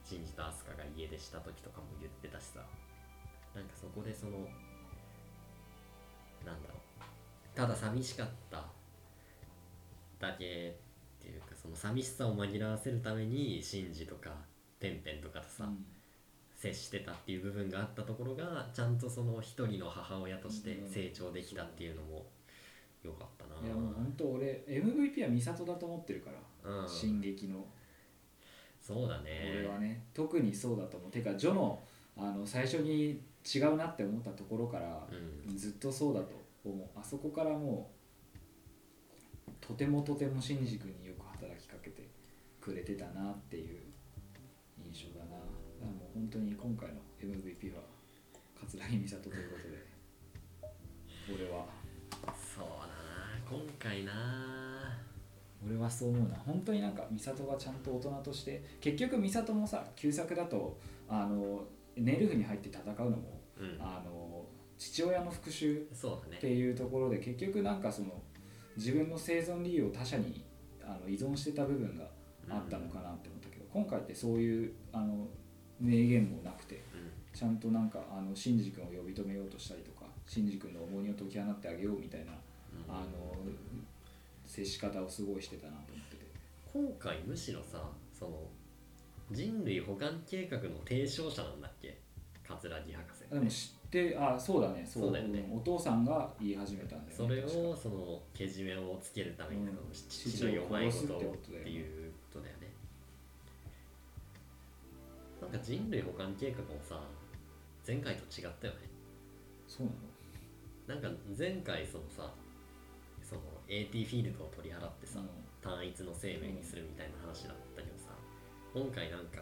[0.03, 2.61] シンジとアスカが家出した時とかも言ってたしさ
[3.55, 4.31] なんかそこでその
[6.45, 7.57] なんだろう。
[7.57, 8.63] ただ寂しかった。
[10.19, 10.77] だけ
[11.19, 14.31] っていうかその寂しさを紛らわせるためにシンジとか
[14.79, 15.69] ペンペンとかとさ、
[16.55, 22.25] 接してたっていう部分があったところがちゃんとその一人の母親として成長できたっていうのも
[23.03, 26.31] 良かったな、いやもう本当俺 MVP は美里だと思ってるか
[26.63, 27.65] ら、うん、進撃の。
[28.81, 29.51] そうだね。
[29.59, 31.11] 俺はね特にそうだと思う。
[31.11, 31.79] てかジョの
[32.17, 35.07] あの最初に違うなって思ったところから、
[35.47, 35.57] うん。
[35.57, 36.87] ずっとそうだと思う。
[36.95, 37.91] あそこからも
[39.47, 42.07] うとてもとてもシンジ君によく働きかけて
[42.59, 43.79] くれてたなっていう
[44.93, 45.07] 印
[46.15, 47.81] 本当に今回の MVP は
[48.57, 51.65] 桂木美里ということで俺は。
[52.33, 52.93] そうだな
[53.49, 54.13] 今回な。
[55.65, 56.35] 俺はそう思うな。
[56.37, 60.77] 本当になんか美里がちゃんと大人として結局美里もさ旧作だと
[61.09, 61.65] あの
[61.95, 63.77] ネルフに入って戦うのも、うん。
[63.79, 64.45] あの
[64.77, 68.21] 父親の復讐っていうところで結局なんかその
[68.75, 70.43] 自分の生存理由を他者に
[70.83, 72.03] あの依存してた部分が
[72.49, 75.27] あったのかなって思ったけど、今回ってそういうあの
[75.79, 82.35] 名言もなくてうちゃんとなんかあのシンジ君を呼び止めようとしたりとかシンジ君の重荷を解き放ってあげようみたいな、ん。
[82.89, 83.35] あの
[84.45, 86.25] 接し方をすごいしてたなと思ってて。
[86.71, 88.43] 今回むしろさその
[89.31, 91.97] 人類保管計画の提唱者なんだっけ？
[92.47, 93.29] 桂木博士。
[93.33, 94.85] でも知ってあそうだね。
[94.85, 95.39] そうだよね。
[95.41, 97.59] んお父さんが言い始めたんだよねそれ確か。
[97.69, 99.67] をそのけじめをつけるために、うん。
[99.69, 102.67] その父の弱いこと父をっていうことだよね。
[105.41, 107.01] なんか人類保管計画もさ
[107.87, 108.79] 前回と違ったよね。
[109.67, 109.87] そう
[110.87, 111.01] なの？
[111.01, 112.31] なんか前回そのさ
[113.23, 115.29] その AT フィールドを取り払ってさ、うん。
[115.65, 117.94] 単一の生命にするみたいな話だったけどさ、
[118.75, 119.41] 今回なんか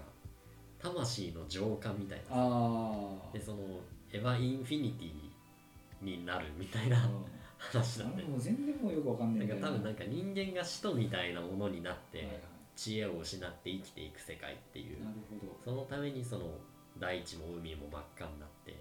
[0.77, 2.35] 魂の浄化みたいな。
[3.33, 3.57] でその
[4.11, 6.97] エヴァインフィニティになるみたいな
[7.57, 12.39] 話だったよもう全然もうよくわかんないなんか多分なんかか人間が使徒みたいなものになって、はいはい。
[12.75, 15.03] 知恵を失って生きていく世界っていう。
[15.03, 15.57] なるほど。
[15.63, 16.45] そのためにその
[16.99, 18.75] 大地も海も真っ赤になってっ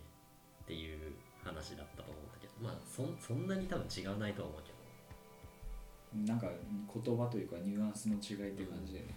[0.67, 2.53] ていう話だったと思うんだけど。
[2.61, 4.83] まあそんそんなに多分違わないと思うけど。
[6.27, 9.17] なんか言葉というかニュアンスの違いって感じでね、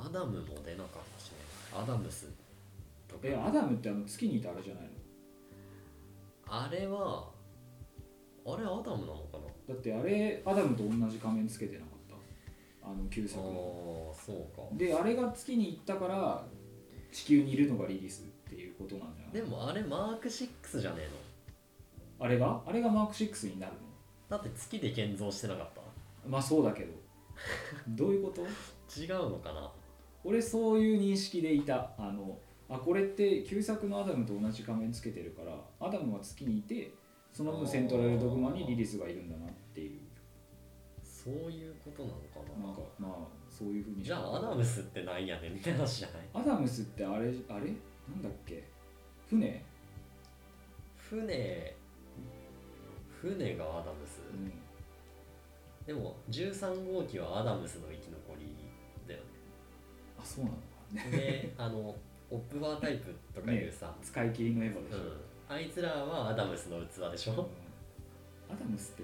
[0.00, 1.36] アダムも出なかったしね
[1.74, 2.26] アダムス
[3.08, 3.20] とか。
[3.24, 4.90] えアダムってあの月にいたあれじゃないの？
[6.46, 7.28] あれは
[8.46, 9.74] あれアダムなのかな？
[9.74, 11.88] だってあれアダムと同じ仮面つけてなかっ
[12.82, 12.88] た？
[12.88, 14.12] あの旧、あ、作の。
[14.12, 14.62] あそうか。
[14.72, 16.44] であれが月に行ったから
[17.12, 19.32] 地球にいるのがリリスっていうことなんじゃない？
[19.32, 21.08] でもあれマーク6じゃねえ
[22.20, 22.24] の？
[22.26, 22.60] あれが？
[22.66, 23.78] あれがマーク6になるの？
[24.30, 25.80] だって月で建造してなかった？
[26.28, 26.92] まあそうだけど。
[27.88, 28.42] どういうこと？
[29.00, 29.70] 違うのかな？
[30.24, 31.92] 俺そういう認識でいた。
[31.98, 32.38] あの
[32.70, 36.92] あこれって旧作のアダムと同じ仮面つけてるからアダムは月にいて
[37.32, 40.00] その分セントラルドグマにリリスがいるんだなっていう。
[41.02, 42.66] そういうことなのかな。
[42.66, 43.12] なんかまあ
[43.50, 44.02] そういうふうに。
[44.04, 46.28] じゃあアダムスってなんやねんみたいな話じゃない？
[46.34, 47.72] アダムスってあれあれ？
[48.08, 48.64] なんだっけ？
[49.28, 49.64] 船？
[50.96, 51.74] 船。
[53.20, 54.52] 船がアダムス、うん。
[55.86, 58.54] でも13号機はアダムスの生き残り
[60.28, 60.50] そうな
[61.04, 61.94] のであの
[62.30, 67.38] オップバータイプとかいうさ、使い切りのエヴァでしょ、うん、あいつらはアダムスの器でしうん。
[67.38, 67.48] ょ
[68.50, 69.02] アダムスって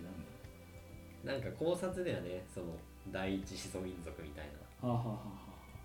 [1.25, 2.45] 何なんか考察ではね。
[2.53, 2.67] その
[3.11, 4.47] 第一始祖民族みたい
[4.83, 4.89] な。
[4.89, 5.35] のはあ、はあはあは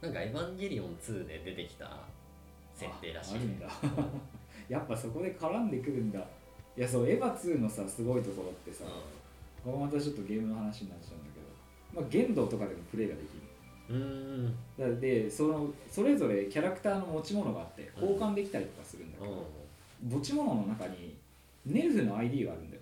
[0.02, 2.04] ななんかエヴァンゲリオン2で出てきた
[2.76, 3.36] 設定らしい。
[3.36, 3.68] ああるんだ。
[4.68, 6.20] やっぱそこで絡んでくるんだ。
[6.20, 8.84] いやそうエヴァ2のさすごいところってさ、
[9.64, 11.40] これまたちょっとゲームの話になっちゃうんだけ
[11.96, 13.39] ど、まあ、限度とかでもプレイができる
[13.90, 19.48] うーんだでそのそれぞれキャラクターの持ち物があって交換できたりとかするんだけうど、
[20.08, 21.16] 持ち物の中に
[21.66, 22.82] ネルフの ID があるんだよ。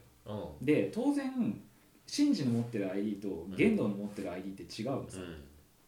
[0.61, 1.61] で当然
[2.05, 5.19] シンジの持ってる ID と玄道の持ってる ID って違うのさ、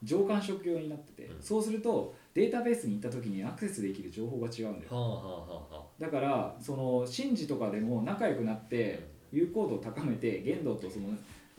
[0.03, 1.41] 上官職用になってて、うん。
[1.41, 4.91] そうするとデータベースに行った時にアクセスできる情報が違うんだよ。
[4.91, 5.23] はあはあは
[5.71, 5.83] あはあ。
[5.99, 11.09] だからそのシンジとかでも仲良くなって有効度を高めて玄道とその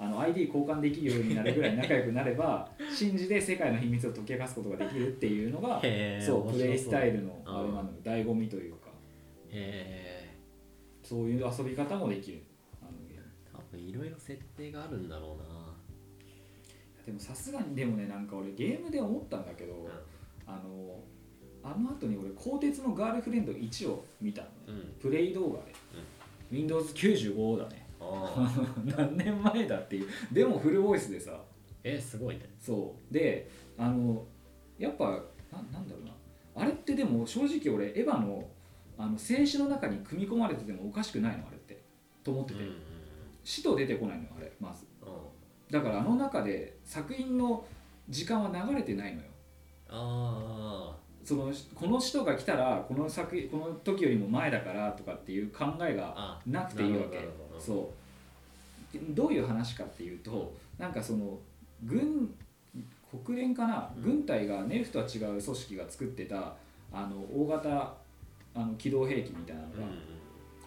[0.03, 5.79] あの ID 交換できるようになるぐらい仲良くなれば 信じで世界の秘密を解き明かすことができるっていうのが
[6.19, 7.55] そうプレイスタイルのうん。
[7.55, 8.89] あれなのよ醍醐味というか。
[11.03, 12.41] そういう遊び方もできる。
[12.81, 13.25] あのゲーム。
[13.53, 15.77] 多分いろいろ設定があるんだろうな。
[17.05, 19.87] でもさすがにでもねなんか俺ゲームで思ったんだけど、
[20.47, 21.05] あの
[21.63, 24.55] あの後に俺鋼鉄のガールフレンド1を見たのね。
[24.69, 25.73] うん、うん、プレイ動画で、
[26.53, 27.80] Windows95 だね
[28.97, 30.09] 何年前だっていう。
[30.33, 31.41] でもフルボイスでさ。
[31.85, 32.49] えすごいね。
[32.59, 33.15] そう。
[33.15, 34.27] であの
[34.79, 35.11] やっぱ
[35.53, 36.13] ななんだろうな。
[36.55, 38.49] あれってでも正直俺エヴァの
[38.99, 41.81] あの静止の中に組み込まれててもおかしくないのあれって。
[42.25, 42.77] と思ってて、うんうん
[43.43, 44.87] 死と出てこないのよあれまず。
[45.03, 45.09] うん。
[45.71, 47.65] だからあの中で作品の
[48.09, 49.27] 時間は流れてないのよ。
[49.89, 57.29] あそのこの人が来たらこの作品この時よりも前だからとかっていう考えがあなくていいわけ
[57.61, 57.93] そ
[58.93, 58.99] う。
[58.99, 61.39] でどういう話かっていうとなんかその
[61.85, 62.35] 軍
[63.25, 64.03] 国連かな、うん。
[64.03, 66.55] 軍隊がネルフとは違う組織が作ってた
[66.93, 67.95] あの大型
[68.55, 69.73] あの機動兵器みたいなのが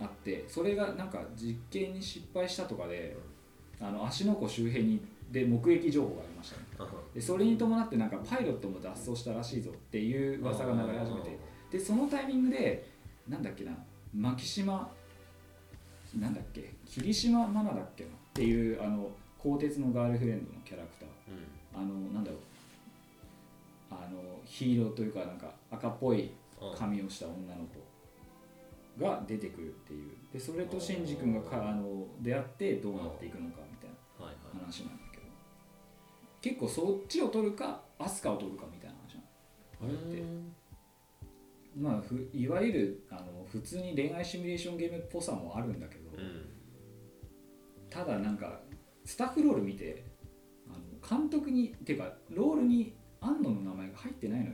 [0.02, 3.16] あって、それがなんか実験に失敗したとかで
[3.82, 6.90] あの芦ノ湖周辺にで目撃情報がありましたね。
[7.14, 11.38] でそれに伴ってなんかパイロットも脱走したらしいぞっていう噂が流れ始めて
[11.72, 12.88] でそのタイミングで
[13.28, 13.72] なんだっけな
[14.14, 14.90] 牧島
[16.20, 16.74] なんだっけ？
[16.86, 18.04] 霧島愛菜だっけ？
[18.04, 21.10] なっていうあの鋼鉄のガールフレンドのキャラクター、
[21.76, 22.40] あのなんだろう。
[23.92, 26.32] あのヒーローというかなんか赤っぽい
[26.76, 27.66] 髪をした女の
[28.98, 30.12] 子が出てくるっていう。
[30.32, 33.90] でそれとシンジ君がかあの出会ってどうなっていくのかみたい
[34.20, 34.34] な
[34.66, 35.24] 話なんだけど。
[36.42, 40.24] 結構そっちを取るかアスカを取るかみたいな話なのあれって
[41.80, 46.03] まあふいわゆるあの普通に恋愛シミュレーションゲームっぽさもあるんだけど、
[47.94, 48.60] ただなんか
[49.06, 50.06] スタッフロール見て
[50.68, 54.52] あの監督にっていうかロールに安野の名前が入ってないのよ。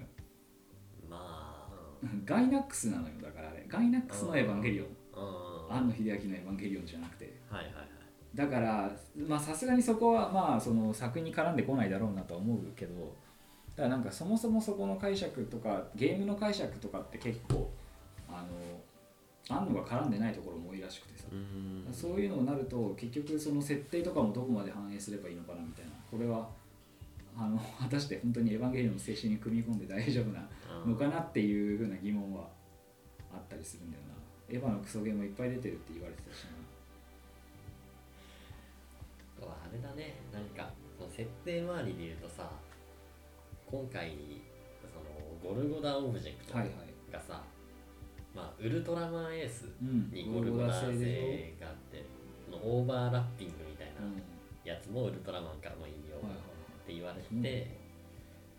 [1.09, 1.69] まあ。
[2.25, 3.65] ガイナックスなのよだからあれ。
[3.67, 4.87] ガイナックスのエヴァンゲリオン。
[5.69, 7.39] 庵野秀明のエヴァンゲリオンじゃなくて。
[7.49, 7.89] はいはいはい。
[8.35, 13.15] だからまあさすがにそこはまあその作に絡んでこないだろうなとは思うけど
[13.75, 17.71] だからなんかそもそもそこの解釈とかゲームの解釈とかって結構
[18.27, 18.47] あの
[19.49, 21.25] 庵野が絡んでないところも多いらしくてさ。
[21.91, 25.91] そういうのになると結局その設定とかもどこまで反映すればいいのかなみたいな。
[26.09, 26.47] これは
[27.35, 30.47] あの 果たして本当にエヴァンゲリオンの精神に組み込んで大丈夫な
[30.85, 32.47] のかなっていうふうな疑問は
[33.33, 34.09] あったりするんだよな。
[34.49, 36.49] エヴァのクソゲーもいっぱい出てるって言われてたしな。
[39.47, 40.15] あれだね。
[40.33, 42.51] なんかその設定周りで言うとさ
[43.65, 44.17] 今回
[44.81, 46.69] そのゴルゴダオブジェクトがさ、はい。
[46.69, 47.58] はい、
[48.35, 52.05] まあ、ウルトラマンエースにゴルゴダ星があって、
[52.51, 56.19] うん、オーバーラッピングみたいなやつもウルトラマンからの引用っ
[56.85, 57.69] て言われて、はいはい、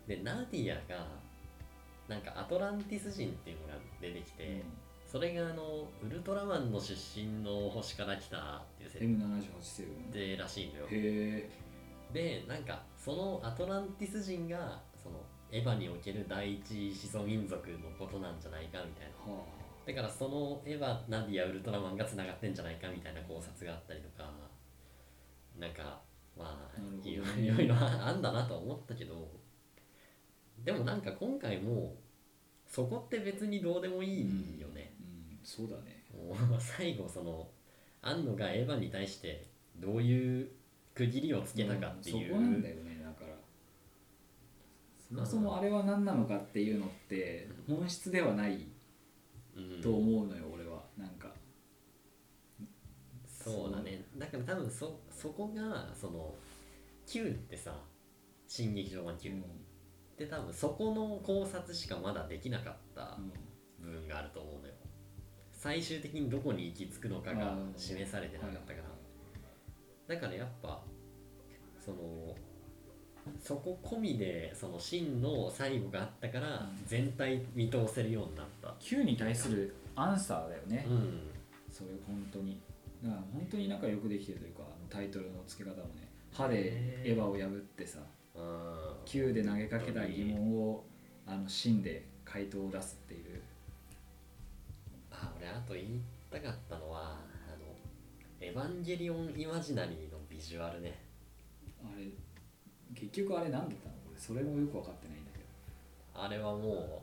[0.07, 1.07] でナディアが
[2.07, 4.61] なんかアトランティス人っていうのが出てきて、うん。
[5.09, 8.99] それがあのウルトラマンの出身の星から来たっていう設
[10.11, 10.37] 定。
[10.37, 10.87] らしいのよ。
[12.13, 15.15] でなんかそのアトランティス人がその
[15.51, 24.29] エヴァにおける第一始祖民族のことなんじゃないかみたいな、はあ、だからそのエヴァナディアウルトラマンがつながってんじゃないかみたいな考察があったりとか
[25.59, 26.01] なんか
[26.37, 27.23] まあいろ
[27.63, 29.29] いろあんだなとは思ったけど
[30.63, 31.95] でもなんか今回も
[32.67, 34.93] そこって別にどうでもいいよね、
[35.43, 36.03] そうだね。
[36.59, 37.49] 最後その
[38.01, 40.49] 庵野がエヴァに対してどういう
[40.95, 43.35] 区切りをつけたかっていう、うん、そこなんだよねだから。
[45.09, 48.67] そもそもあれは何なのかっていうのって本質ではない
[49.81, 50.83] と思うのよ、俺は。
[50.97, 51.33] なんか。
[53.25, 54.05] そうだね。
[54.17, 56.35] だから多分そそこがその
[57.07, 57.75] Q ってさ
[58.47, 59.43] 「新劇場版 Q」うん、
[60.15, 63.17] で多分そこの考察しかまだできなかった
[63.79, 64.73] 部分があると思うのよ。
[65.51, 70.15] 最終的にどこに行き着くのかが示されてなかったから。
[70.15, 70.83] だからやっぱ
[71.79, 72.35] その
[73.39, 78.73] そこ込みでその真の最後があったから全体見通せるようになった。
[78.79, 81.21] Q に対するアンサーだよね、うん、
[81.71, 82.59] それ本当に。
[83.03, 86.07] だから本当になんかよくできてるというかあのタイトルの付け方もね。
[86.31, 87.99] 歯でエヴァを破ってさ
[89.05, 90.83] Q で投げかけた疑問を
[91.27, 93.41] あの真で回答を出すっていう。
[95.11, 96.01] あ俺あと言い
[96.31, 97.75] たかったのはあの
[98.39, 100.97] 「エヴァンゲリオン・イマジナリー」のビジュアルね。
[101.83, 102.05] あれ
[102.95, 103.95] 結局あれ何だったの？
[104.11, 105.45] 俺それもよく分かってないんだけど。
[106.23, 107.01] あれはも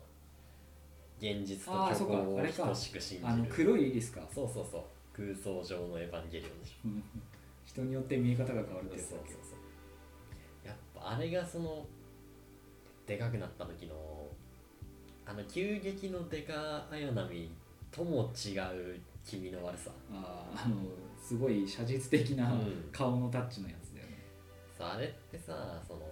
[1.21, 3.29] う現実と虚構を等しく信じる。
[3.29, 4.21] あの黒いイリスか。
[4.33, 4.83] そうそうそう
[5.13, 6.89] 空想上のエヴァンゲリオンでしょ。
[7.67, 9.35] 人によって見え方が変わるってやつだけ？
[9.35, 9.39] ど
[10.65, 11.85] やっぱあれがその
[13.07, 13.95] でかくなった時の
[15.27, 17.51] あの急激のデカ綾波
[17.91, 19.91] とも違う気味の悪さ。
[20.13, 20.77] ああの
[21.21, 22.53] すごい写実的な
[22.93, 23.78] 顔のタッチのやつ
[24.79, 26.03] さあれってさその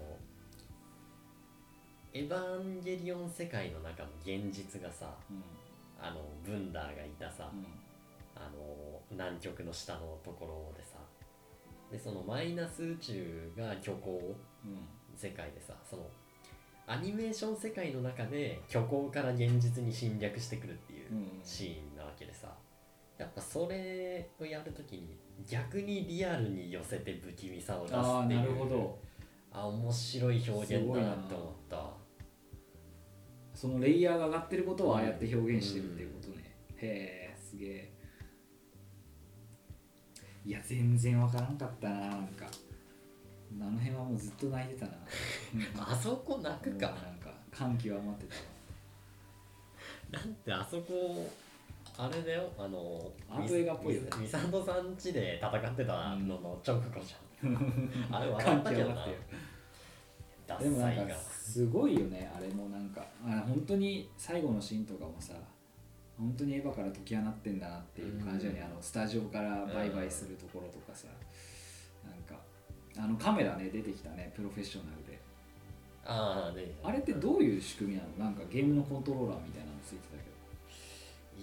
[2.12, 5.42] エヴァンゲリオン世界の中の現実がさ、うん、
[6.04, 7.64] あのブンダーがいたさ、うん、
[8.34, 10.98] あの南極の下のところでさ
[11.92, 14.34] でそのマイナス宇宙が虚構、
[15.14, 16.02] 世界でさその
[16.88, 21.08] アニメーション世界の中で虚構から現実に侵略してくるっていう
[21.44, 22.48] シーンなわけでさ、
[23.16, 28.98] やっぱそれをやるときに逆にリアルに寄せて不気味さを出すっていうあなるほど。
[29.52, 31.90] あ面白い表現だなって思った。
[33.54, 37.92] そのレイヤーが上がってることをああやって表現してるっていうことね、うん、へえすげえ。
[40.44, 42.46] いや全然わからんかったななんか。
[43.58, 44.92] あの辺はもうずっと泣いてたな。
[45.92, 46.88] あそこ泣くか。
[46.88, 51.30] なんか感極まってたなんてあそこ
[51.98, 52.50] あれだよ。
[52.58, 54.08] あのアート映画っぽいよね。
[54.20, 57.56] ミサトさん家で戦ってたのの直後じゃん、
[58.14, 59.06] あれ笑ったけどな。
[60.60, 63.04] でもなんかすごいよねあれもなんか。
[63.24, 65.34] あ本当に最後のシーンとかもさ
[66.18, 68.66] 本当にエヴァから解き放ってんだなっていう感じよね、うん。
[68.66, 71.08] あのスタジオからバイバイするところとかさ、
[72.04, 72.38] なんか
[72.96, 75.18] あのカメラね出てきたねプロフェッショナルで。
[76.08, 76.52] あ
[76.84, 78.26] あれってどういう仕組みなの？
[78.26, 79.72] なんかゲームのコントローラーみたいな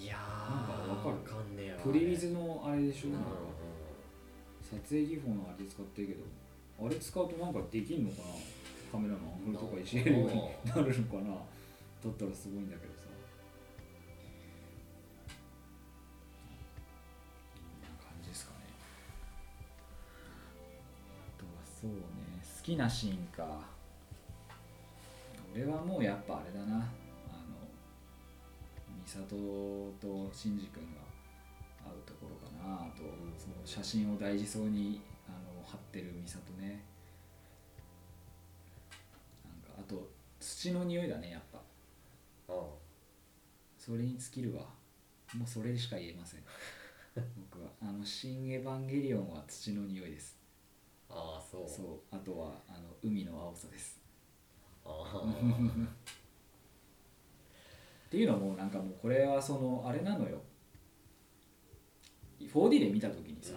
[0.03, 1.15] いやなんかわかる。
[1.33, 3.29] わかんねえわプリウィズのあれでしょ、うんなんか
[4.61, 6.23] 撮影技法のあれ使ってるけど
[6.85, 8.23] あれ使うとなんかできんのかな？
[8.91, 11.29] カメラのアングルとかいじれるようになるのかな？
[11.31, 11.39] だ
[12.09, 13.07] ったらすごいんだけどさ。
[17.55, 18.57] こんな感じですかね。
[21.37, 21.97] あとはそうね
[22.41, 23.71] 好きなシーンか。
[25.53, 26.89] 俺はもうやっぱあれだな
[29.05, 31.01] 美里と真司君が
[31.83, 33.03] 会うところかなあと
[33.37, 36.83] その写真を大事そうにあの貼ってる美里ね。
[39.43, 41.59] なんかあと土の匂いだねやっぱ。
[42.53, 42.63] うん
[43.77, 44.61] それに尽きるわ。
[45.35, 46.43] もうそれしか言えません。
[47.51, 47.69] 僕は。
[47.81, 50.37] あの「新エヴァンゲリオン」は土の匂いです。
[51.09, 51.69] ああそう。
[51.69, 52.15] そう。
[52.15, 53.99] あとはあの海の青さです。
[54.85, 54.89] あ
[58.13, 60.39] っていうのもなんかもうこれはそのあれなのよ。
[62.39, 63.53] 4D で見た時にさ、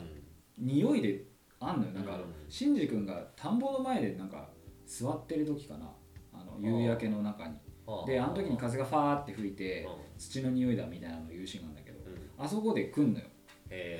[0.57, 1.24] 匂いで
[1.61, 1.92] あんのよ。
[1.92, 2.30] なんかあのうん。
[2.48, 4.48] シンジ君が田んぼの前でなんか
[4.86, 5.86] 座ってる時かな。
[6.32, 7.57] あの夕焼けの中に。
[7.86, 12.42] あであの時に風がファーって吹いてうん土の匂いだみたいなのを言うシーンなんだけどうん。
[12.42, 13.26] あそこで来んのよ。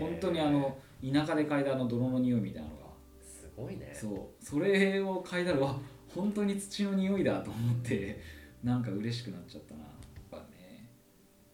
[0.00, 2.86] 本当にあの田舎で嗅いだあの泥の匂いみたいなのが。
[3.20, 3.92] すごいね。
[3.94, 4.09] そ
[4.40, 4.42] う。
[4.42, 5.76] それを嗅いだらわ
[6.14, 8.22] 本当に土の匂いだと思って
[8.64, 9.84] なんか嬉しくなっちゃったな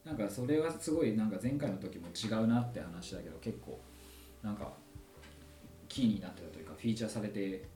[0.05, 3.81] なんかそれはすごいなんか前回の時も違うなって話だけど結構
[4.43, 4.73] なんか
[5.89, 7.69] キーになってたというかフィーチャーされて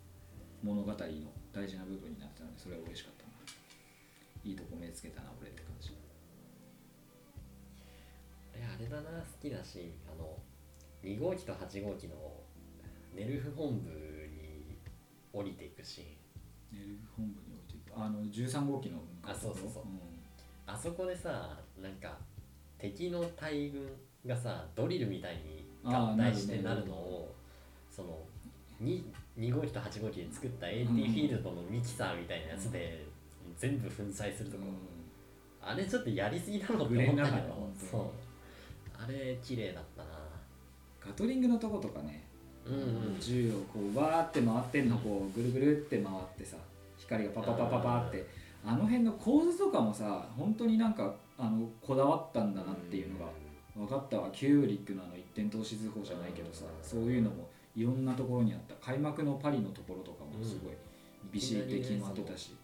[0.63, 0.97] 物語の
[1.53, 3.31] 大事な部分になってたのでそれは嬉しかったな。
[4.45, 5.93] いいとこ目つけたな俺って感じ。
[8.55, 10.37] えあれだな好きだしあの
[11.05, 12.15] 2号機と8号機の
[13.15, 14.79] ネルフ本部に
[15.33, 16.79] 降りていくシーン。
[16.81, 17.93] ネルフ本部に置いていく。
[17.97, 19.85] あの13号機のあそうそうそう。
[19.87, 20.01] んん
[20.67, 22.17] あそこでさなんか
[22.79, 23.89] 敵の大軍
[24.27, 27.35] がさドリルみたいに合体してなるのを
[27.91, 28.19] その
[28.83, 29.03] 2,
[29.39, 33.07] 2号機と8号機で作った AT フうんィールドのミキサーみたいなやつで
[33.57, 34.65] 全部粉砕するとこ、
[35.63, 37.71] あれちょっとやりすぎなのって思ったけど。
[37.91, 38.03] そう。
[38.99, 40.11] あれ綺麗だったな。
[41.01, 42.25] ガトリングのとことかね。
[42.67, 42.79] うんう
[43.17, 43.17] ん。
[43.21, 46.57] 銃をこうわーって回ってんのこうぐるぐるって回ってさ
[46.99, 48.27] 光がパパパパパって
[48.67, 53.27] あの辺の構図とかもさ本当になんかあのこだわったんだなっていうのが
[53.77, 54.29] 分かったわ。
[54.33, 58.75] キューリックのあの一点投資図法じゃないけどさそういうのもいろんなところにあった。
[58.85, 60.75] 開幕のパリのところとかもすごい
[61.31, 62.57] ビシッて決まってたし、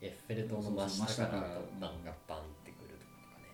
[0.00, 3.46] エッフェル塔の真下から真下から突弾がバンってくるとかね。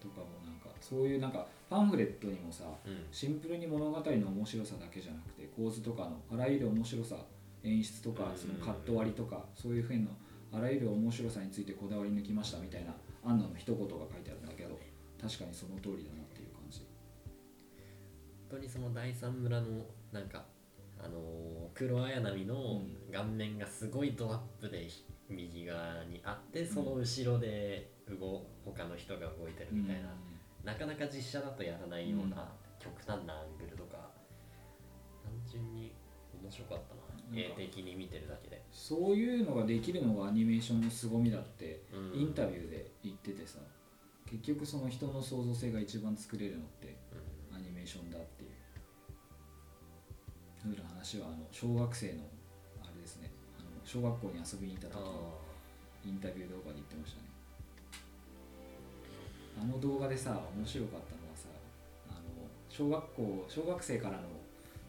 [0.00, 3.04] とかもなんかそういうなんかパンフレットにもさうん。
[3.10, 7.16] シンプルに物語の面白さだけじゃなくて構図とかのあらゆる面白さ
[7.64, 8.38] 演出とかうん。
[8.38, 10.06] そのカット割りとかそういうふうの
[10.52, 12.94] あらゆる面白さについてこだわり抜きましたみたいな
[13.24, 14.78] アンナの一言が書いてあるんだけど
[15.20, 16.86] 確かにその通りだなっていう感じ。
[18.48, 19.66] 本当にその第三村の
[20.12, 20.44] なんか
[20.98, 22.80] あのー黒綾波の
[23.12, 24.88] 顔面がすごいドアップで
[25.28, 29.96] 右側にあってその後ろで動他の人が動いてるみたい
[30.64, 34.06] な、なかなか実写だとやらないような極端なアングルとか。
[35.26, 35.92] 単純に
[36.40, 42.20] 面白かったな絵的に見てるだけで、そういうのができるのがアニメーションの凄みだってうん。
[42.20, 43.58] インタビューで言っててさ
[44.24, 46.96] 結局その人の創造性が一番作れるのって
[47.50, 47.56] うん。
[47.56, 48.50] アニメーションだっていう。
[50.62, 52.22] そういう話はあの小学生の
[52.82, 53.30] あれですね。
[53.58, 55.38] あの小学校に遊びに行った時の
[56.04, 57.28] インタビュー動画で言ってましたね。
[59.60, 61.48] あの動画でさ面白かったのはさ
[62.08, 62.18] あの
[62.68, 64.22] 小学校小学生からの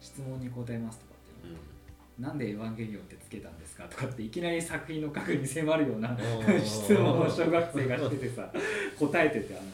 [0.00, 1.60] 質問に答えますとかっていうの。
[1.60, 1.77] うん
[2.18, 3.84] なんでエヴァンゲリオンってつけたんですか？
[3.84, 6.64] とかっていきなり作品の核に迫るようなー。
[6.64, 8.50] 質問を小学生がしててさ
[8.98, 9.68] 答えててあの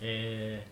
[0.00, 0.66] へ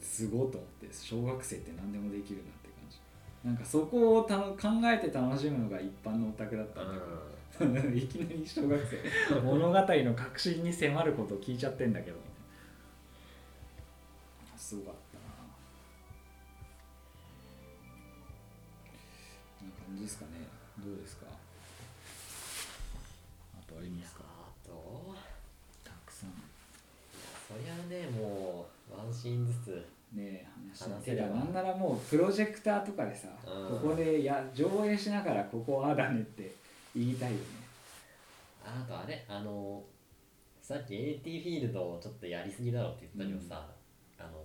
[0.00, 2.98] すごいと思って小学生って何でもできるなって感じ。
[3.44, 6.88] なんかそこをた考えて楽しむのが一般のオタクだったん
[7.74, 8.80] だけど、 いきなり小学
[9.30, 12.16] 生物語の核心に迫ることを聞いちゃってんだけど
[14.56, 15.07] すごかった
[19.98, 20.30] じですかね。
[20.78, 21.26] どうですか？
[23.58, 24.22] あとありますか？
[24.24, 25.14] あと？
[25.84, 26.30] たくさん。
[27.48, 30.46] そそりゃねもうワンシーンずつね
[30.78, 31.28] 話話せれば。
[31.28, 33.80] てかなんならもうプロジェクターとかでさ、うん。
[33.80, 36.52] ここでや上映しながらここああだねって
[36.94, 37.42] 言いたいよね。
[38.64, 39.82] あとあれあの
[40.62, 43.66] さっき AT フィールドをちょっとやりすぎだろって言ったけどさ、
[44.18, 44.44] あの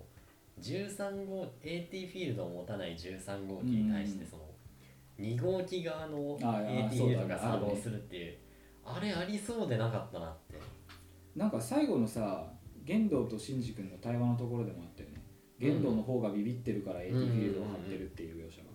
[0.62, 4.43] 13号 AT フィールドを持たない13号機に対してその、
[5.20, 7.48] 2号機側のああ AT フそうィールドがだね。
[7.54, 8.38] あるね作動するっていう
[8.86, 10.60] あれありそうでなかったなって。
[11.36, 12.52] なんか最後のさ
[12.84, 15.24] 玄道とシンジ君の対話のところでもあったよね。
[15.60, 18.66] 玄道の方がビビってるから AT フィールドを張ってるっていう描写が、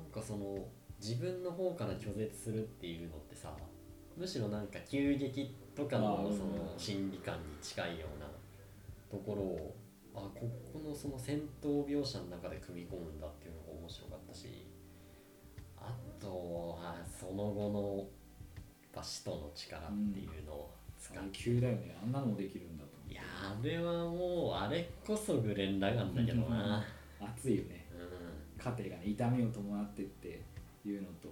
[0.00, 0.66] なんかその
[0.98, 3.54] 自分の方から拒絶するっていうのってさ
[4.16, 8.26] むしろなんか急激とかのその心理感に近いような
[9.10, 9.76] ところを
[10.14, 13.43] あここのその戦闘描写の中で組み込むんだって
[16.24, 18.06] とはその後のやっ
[18.94, 20.70] ぱ使徒の力っていうのを
[21.00, 21.96] 使あれって、急だよね。
[22.02, 26.82] あんなのもできるんだといやあれはもうあれこそグレン・ラガンだけどな。
[27.20, 27.86] 熱いよね。
[27.92, 28.62] うん。
[28.62, 30.40] 過程がね痛みを伴ってって
[30.86, 31.28] いうのと。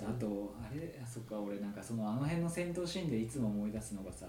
[0.00, 1.00] あとあれ？
[1.02, 4.26] あそっか俺なんかそのあの辺の戦闘シーンでいつも思い出すのがさ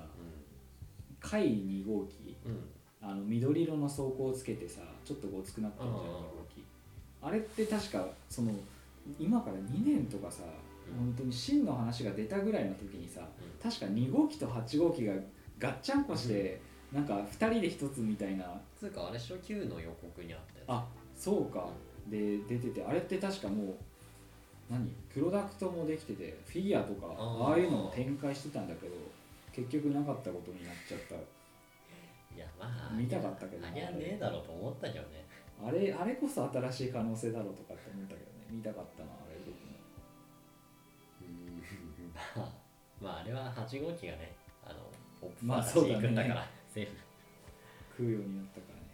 [1.20, 2.36] 回2号機。
[2.46, 2.52] うん。
[2.52, 2.60] うん
[3.02, 6.64] あの緑色の装甲をつけてさちょっとごつくなってるじゃん2ああ号機
[7.22, 8.52] あれって確かその
[9.20, 10.44] 今から2年とかさ、
[10.90, 11.06] うん。
[11.06, 13.72] 本当に真の話が出たぐらいの時にさうん。
[13.72, 15.14] 確か2号機と8号機が
[15.60, 18.46] ガッチャンコして、なんか2人で1つみたいな。
[18.80, 20.70] つうかあれ初級の予告にあったやつ。
[20.70, 20.86] あ
[21.16, 21.68] そうか。
[22.08, 23.76] で出ててあれって確かもう
[24.70, 24.88] 何？
[25.12, 27.52] プロダクトもできててフィギュアとかあー。
[27.52, 28.94] ああいうのも展開してたんだけど
[29.52, 31.16] 結局なかったことになっちゃった。
[31.16, 35.26] いやまあ見たかったけどありゃねえだろうと思ったけどね。
[35.66, 38.20] あれあれこそ新しい可能性だろうとかって思ったけど。
[38.20, 39.76] ね見たかったなあれ僕も。
[41.22, 41.62] うん。
[42.14, 42.54] まあ
[43.02, 44.34] まああれは8号機がね
[44.64, 45.96] あのポップファまあー出しそうだね。
[45.96, 46.92] に行くんだからセーフ。
[47.98, 48.86] 食うようになったからね。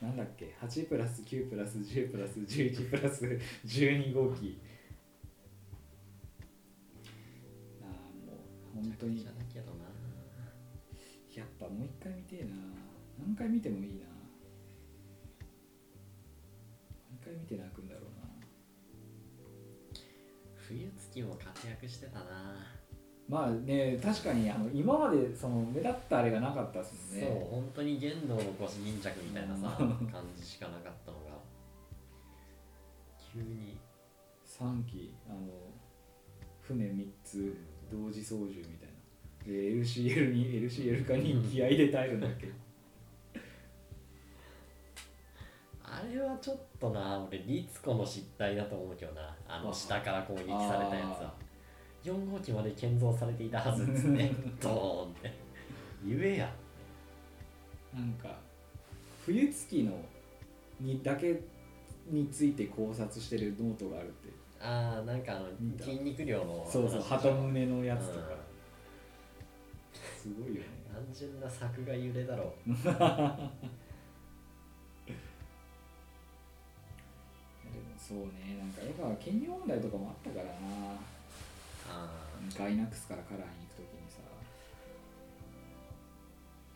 [0.00, 3.24] なんだっけ？8プラス9プラス10プラス11プラス
[3.64, 4.60] 12号機。
[7.82, 7.88] ああ
[8.26, 8.32] も
[8.80, 9.24] う本当に。
[11.38, 12.50] やっぱもう一回見てえな。
[13.16, 14.06] 何回見てもいいな。
[17.08, 17.77] 何回見て泣く
[20.68, 22.24] 冬月も活躍してたな。
[23.26, 30.06] まあね確かにあの今までその目立ったあれがなかったですもんそうね本当に玄道の腰巾着みたいなさうん。
[30.10, 31.24] 感じしかなかったのが。
[33.34, 33.78] 急に。
[34.46, 35.38] 3機あの
[36.60, 37.56] 船3つ
[37.92, 38.98] 同時操縦みたいな。
[39.46, 42.50] で LCL に LCL 化に気合で耐えるんだっけ。
[45.84, 49.36] あれはちょっとな俺律子の失態だと思うけどな。
[49.48, 51.34] あのあ下から攻撃されたやつは。
[51.34, 51.34] あ
[52.04, 55.34] 4号機まで建造されていたはずっつってドーンって。
[56.04, 56.52] 言えや。
[57.94, 58.28] なんか
[59.24, 59.92] 冬月の
[60.80, 61.40] にだけ
[62.08, 64.28] について考察してるノートがあるって。
[64.60, 65.46] ああなんかあの
[65.78, 68.26] 筋肉量のそうそう話鳩胸のやつとか。
[70.26, 70.34] うん。
[70.34, 70.78] すごいよね。
[70.92, 72.70] 単純な作画揺れだろう
[78.08, 78.56] そうね。
[78.58, 80.50] なんかやっぱ権利問題とかもあったからな。
[81.90, 82.08] あ
[82.58, 84.18] ガイナックスからカラーに行くときにさ。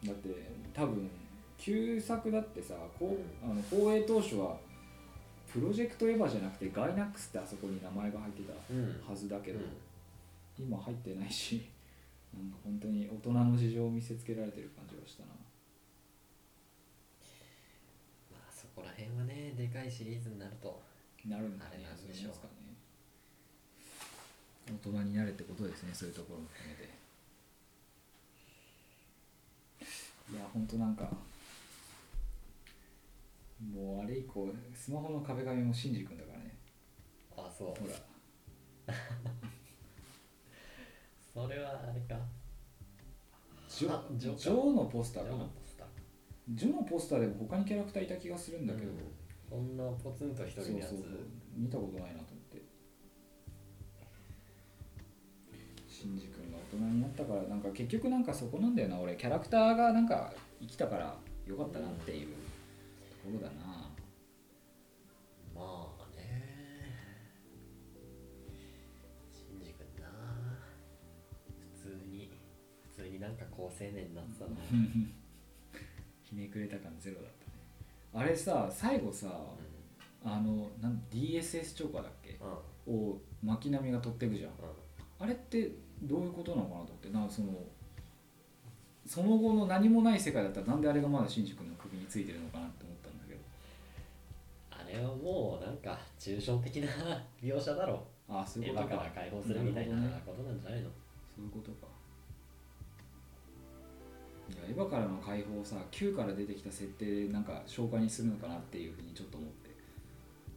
[0.05, 0.29] だって
[0.75, 1.11] 多分
[1.57, 4.57] 旧作だってさこうあの放映当初は
[5.51, 9.01] プロジェクトエヴァじゃなくてガイナックスってあそこに名前が入ってたうん。
[9.09, 10.67] はずだけど、うん。
[10.67, 11.71] 今入ってないし
[12.35, 15.29] なんか本当に大人の事情を見せつけられてる感じがしたな。
[18.33, 20.83] まあそこら辺はねでかいシリーズになると
[21.29, 22.75] なるんだねそうですかね。
[24.67, 26.91] 大人になれってことですねそういうところも含めて。
[30.33, 31.11] いや本当なんか
[33.73, 36.57] もうあれ以降スマホの壁紙もシンジ君だからね。
[37.37, 37.69] あそう。
[37.69, 37.95] ほら。
[41.33, 42.19] それはあれか。
[43.69, 45.45] ジョョジョのポスタージかな。
[45.45, 45.89] ョのポスター。
[46.51, 49.22] ジョのポスターでも他にキャラクターいた気がするんだけど、うん
[49.53, 50.95] そんなポツンと一人のやつ。
[51.55, 52.63] 見たことないなと思って。
[55.87, 58.99] シンジ君が大人になったからなんか結局なんかそこなんだよな。
[58.99, 61.15] 俺キャラクターがなんか生きたから
[61.47, 62.29] よかったなっていう。
[62.29, 62.35] と
[63.29, 63.91] ころだな、
[65.55, 66.89] まあね。
[69.31, 70.09] シンジ君な。
[71.75, 72.31] 普通に。
[72.97, 74.57] 普通になんか高青年になってたな
[76.25, 77.37] ひねくれた感ゼロだった。
[77.37, 77.42] ね
[78.15, 79.29] あれさ最後さ
[80.25, 82.39] あのなん DSS チョーカーだっけ？
[82.91, 84.51] を巻波が取ってくじゃん。
[85.19, 85.73] あれって
[86.03, 87.11] どういうことなのかなと思って。
[87.11, 87.49] なんかその
[89.07, 93.41] その後の何もない世界だったらなんであれがまだ新宿の首についてるのかなって思ったんだけど。
[94.71, 96.89] あれはもうなんか抽象的な
[97.43, 98.03] 描写だろ。
[98.29, 98.97] ああそういうことか。
[98.97, 100.89] から解放するみたいなことなんじゃないの？
[101.35, 101.92] そういうことか
[104.69, 109.71] いやエヴァからの解放をさ Q から出てきた設定でなんか消化にするのかなっていうふうにちょっと思って。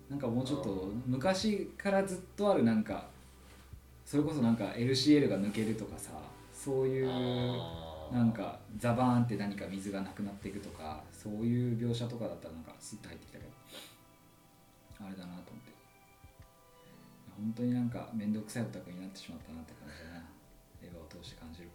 [0.10, 3.08] なんかもうちょっと昔からずっとあるなんか
[4.06, 6.12] それこそなんか LCL が抜けるとかさ
[6.54, 7.08] そういう
[8.14, 13.50] なんかザバーンって何か水がなくなっていくとかそういう描写とかだったらなんかスッと入ってきたけど。
[15.06, 15.74] あれだなと思って。
[17.36, 20.26] 本当になんか面倒くさいオタクになってしまったなって感じだな。
[20.82, 21.70] 映画を通して感じる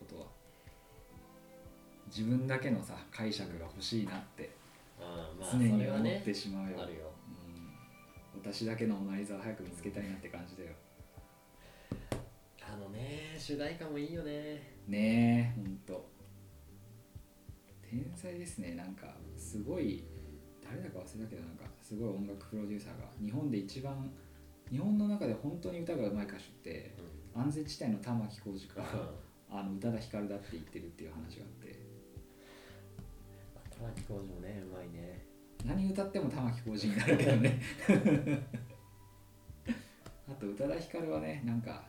[2.10, 4.50] 自分だけのさ解釈が欲しいなって
[5.52, 7.10] 常に思ってしまうよ、あるよ。
[8.34, 10.70] うん、私だけのモナリザを早く見つけたいなって感じだよ。
[12.62, 14.74] あのね主題歌もいいよね。
[14.86, 16.10] ねえほんと。
[17.82, 18.74] 天才ですね。
[18.74, 19.06] なんか
[19.36, 20.04] すごい
[20.62, 24.10] 誰だか忘れたけどなんかすごい音楽プロデューサーが日本で一番
[24.70, 27.42] 日本の中で本当に歌が上手い歌手ってうん。
[27.42, 28.82] 安全地帯の玉置浩二か
[29.48, 31.89] あの宇多田ヒカルだって言ってるっていう話があって
[33.80, 35.24] 玉置浩二もねうまいね。
[35.64, 37.58] 何歌っても玉置浩二になるけどね。
[40.28, 41.84] あと宇多田ヒカルはねなんか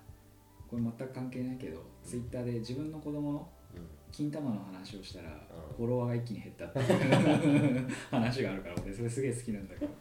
[0.70, 3.88] これ全く関係ないけどツイッターで自分の子供のうん。
[4.12, 5.32] 金玉の話をしたら、ん。
[5.78, 9.94] フォロワーが一気に減ったっていう 話があるから俺それすげえ好きなんだけど。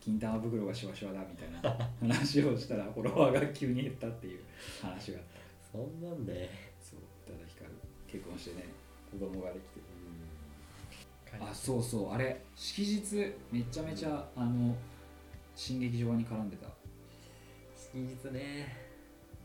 [0.00, 1.60] 金玉袋がシワシワだみたいな
[2.00, 4.40] 話をしたらフォロワーが急に減ったっていう
[4.80, 5.78] 話があった。
[5.78, 6.48] そんなんで。
[6.80, 7.72] そう宇多田ヒカル
[8.06, 8.77] 結婚してね
[9.10, 9.80] 子供ができて
[11.40, 11.48] うん。
[11.48, 12.12] あそうそう。
[12.12, 14.74] あれ式日めちゃめちゃあの
[15.54, 16.68] 新劇場に絡んでた。
[17.76, 18.76] 式日ね。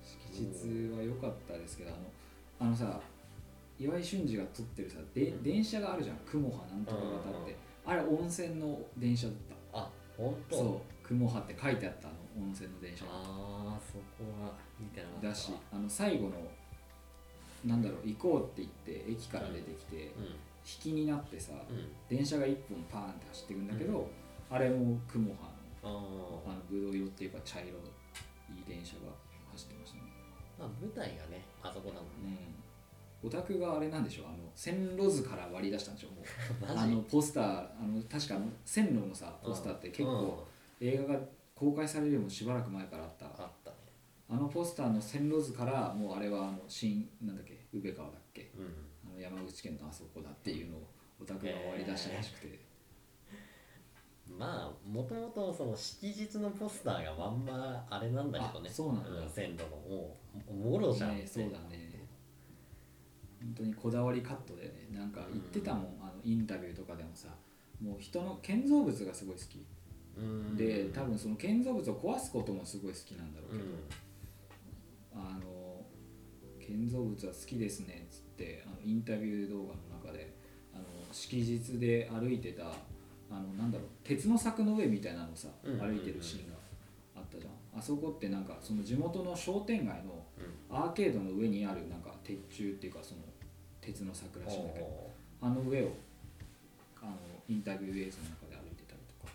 [0.03, 2.99] 式日は良かったですけどあのあのさ
[3.79, 5.43] 岩井俊二が撮ってるさでうん。
[5.43, 6.17] 電車があるじゃん。
[6.25, 7.55] 雲波なんとか型って。
[7.85, 9.35] あれ温泉の電車だっ
[9.71, 9.79] た。
[9.79, 10.55] あ本当？
[10.57, 11.07] そう。
[11.07, 12.17] 雲波って書いてあったあの。
[12.35, 15.27] 温泉の電車ああそこは見てなかった。
[15.27, 16.31] だしあの最後の
[17.65, 20.23] なんだろう行こうって言って駅から出てきて、うん。
[20.25, 20.35] 引
[20.81, 21.91] きになってさ、うん。
[22.09, 24.09] 電車が1本パーンって走っていくんだけど、
[24.49, 25.39] あれも雲波
[25.83, 26.53] あのあー。
[26.53, 29.11] のブドウ色っていうか茶色いい電車が
[29.51, 30.03] 走ってましたね。
[30.59, 32.37] まあ舞台がねあそこだもんね。
[33.23, 33.27] うん。
[33.27, 36.25] オタクがあれなんでしょうあの線路図から割り出したんでしょもう。
[36.75, 40.45] マあのポスターあの確かあの線路のさポスターって結構
[40.81, 41.19] 映画が
[41.55, 43.25] 公開されるよりもしばらく前からあった。
[43.25, 43.33] うん
[44.33, 50.87] あのポスターの線路図からもうあれはあの新なんだっけ宇部川だっけうんあの山口県のあそこだっていうのを
[51.21, 52.59] オタクが割り出したらしくて、
[54.37, 58.69] まあもともとその式日のポスターがまんまあれなんだけどね。
[58.69, 59.29] あそうなんだ。
[59.29, 60.17] 線路のも
[60.49, 62.07] うもろじゃんねそうだね。
[63.39, 64.87] 本当にこだわりカットでね。
[64.91, 67.27] なんか言ってたもん、あのインタビューとかでもさ
[67.79, 69.65] もう人の建造物がすごい好き。
[70.17, 70.55] うん。
[70.57, 74.02] で多分その建造物を壊すこともすごい好きなんだろううけど、ん
[75.15, 75.85] あの
[76.59, 80.33] 建造物は好きですねっつってあのインタビュー動画の中で
[80.73, 82.63] あの式日で歩いてた
[83.29, 85.79] あのなんだろう鉄の柵の上みたいなのさ、うん。
[85.79, 86.55] 歩いてるシーンが
[87.15, 87.79] あったじゃん。
[87.79, 90.77] あそこってなんかその地元の商店街のうん。
[90.77, 93.21] アーケードの上にあるなんか鉄柱っていうかその
[93.81, 95.11] 鉄の柵らしいんだけどお
[95.41, 95.91] あの上を
[97.01, 97.17] あの
[97.49, 99.33] インタビュー映像の中で歩いてたりとか。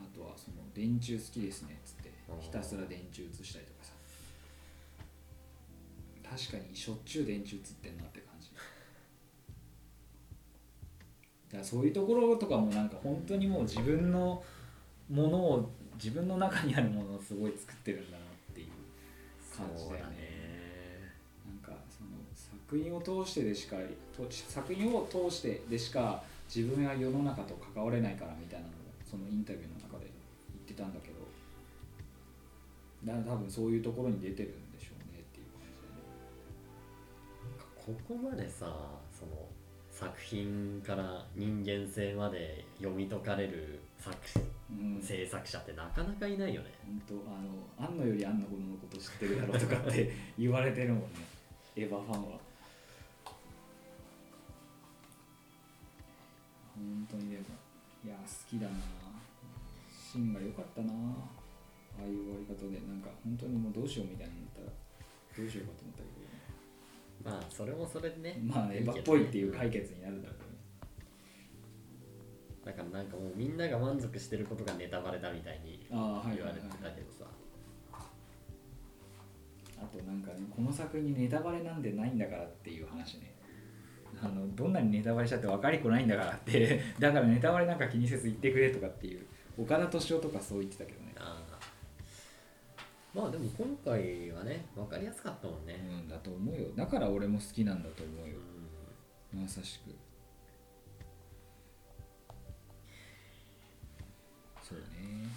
[0.00, 3.71] あとはその電柱好きですねっつってひたすら電柱映したりとか。
[3.71, 3.71] さ
[6.34, 8.48] 確かにしょっちゅう電柱映ってんなって感じ。
[11.50, 14.42] だからそういうところとかもなんか本当にもう自分の
[15.10, 18.68] ものを自分の中にあるものをすごい作ってるんだなっていう
[19.54, 21.12] 感じだよね。
[21.46, 23.76] なんかその作品を通してでしか
[24.48, 30.06] 作品を通してでしか自分や世の中と関われないからみたいなのをそのインタビューの中で
[30.50, 31.20] 言ってたんだけど。
[33.04, 34.52] だから多分そういうところに出てるん
[37.84, 38.66] ここまでさ
[39.10, 39.32] その
[39.90, 44.16] 作品から人間性まで読み解かれる作
[44.72, 46.70] うん、制作者ってなかなかいないよね。
[46.86, 48.46] 本当あの安野より安野の
[48.80, 51.08] こと知ってるだろうとかって 言われてるもんね。
[51.76, 52.40] エヴァファンは。
[56.74, 57.44] 本当にでも
[58.04, 58.74] いや好きだな。
[59.90, 60.92] シーンが良かったな。
[60.92, 62.80] ああいう終わり方で。
[62.86, 64.66] なんか本当にもうどうしようみたいになったら
[65.36, 66.20] どうしようかと思ったけど。
[66.20, 66.21] ね
[67.24, 68.40] まあそれもそれでね。
[68.44, 70.52] まあエヴァっぽいっていう解決になるんだけどね。
[72.64, 76.40] だからなんかもうみんなが満足してることがネタバレだみたいに言われて
[76.82, 77.24] たけどさ。
[77.92, 78.08] あ
[79.82, 83.32] あとなんかねこの作品にネタバレなんてないんだからっていう話ね。
[84.22, 89.26] あのどんなにネタバレしちゃって分かりっこないんだからって だからネタバレなんか気にせず言ってくれとかっていう
[89.58, 91.01] 岡田敏夫とかそう言ってたけど
[93.14, 95.78] まあでも今回はね分かりやすかったもんね。
[96.02, 96.68] うんだと思うよ。
[96.74, 98.36] だから俺も好きなんだと思うよ。
[99.34, 99.94] うまさしく。
[104.62, 105.28] そうね。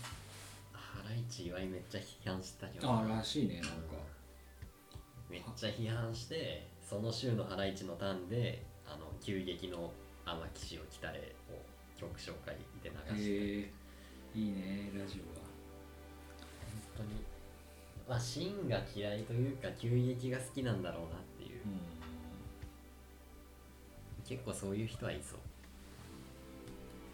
[0.71, 2.89] ハライチ岩井めっちゃ批判してたけど。
[2.89, 3.71] あらしいねなんか。
[5.29, 9.91] めっちゃ批判してその週のハライチのターンであの急激の
[10.25, 13.31] 天岸を来たれを曲紹介で流して。
[13.31, 13.71] へえ
[14.33, 15.43] いいねラジオは。
[16.95, 17.34] 本当に
[18.07, 21.61] まあシーンが嫌いというか急激が好きなんだろうなっていう、
[24.27, 25.39] 結構そういう人はいそう。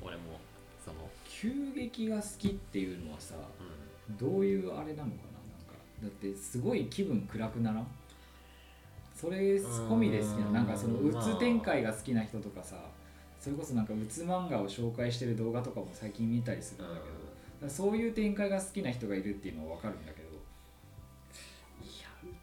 [0.02, 0.40] 俺も
[0.84, 0.98] その。
[1.26, 5.04] 急激が好きっていうのはさうどういうあれなのかな？
[5.04, 5.16] なんか
[6.02, 7.88] だってすごい気分暗くならん？
[9.16, 10.54] それ込みで好きなうん。
[10.54, 12.76] なんかそのうまあつ展開が好きな人とかさ
[13.40, 20.21] それこそなんかうつ漫画を紹介してる動画とかも最近見たりするんだけど、そういう展開が好きな人がいるっていうのは分かるんだけど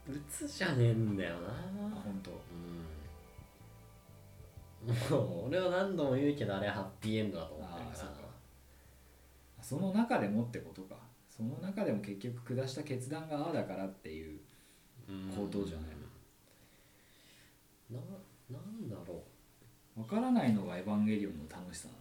[0.09, 1.49] やうつじゃねえんだよな。
[1.49, 2.31] あ本当。
[2.31, 2.35] う
[5.15, 5.19] ん。
[5.19, 7.97] もう俺は何度も言うけどあれはハッピーエンドだと思ってるか
[9.61, 10.97] その中でもってことか。
[11.29, 14.41] その中でも結局下した決断がああだからっていう
[15.09, 15.31] うん。
[15.31, 15.99] 行動じゃない。
[17.91, 17.99] な
[18.51, 19.23] なんだろ
[19.97, 21.99] 分からないのがエヴァンゲリオンの楽しさなの。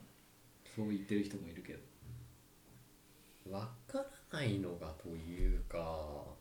[0.76, 1.80] そう言ってる人もいるけど。
[1.80, 6.37] う分からないのがというか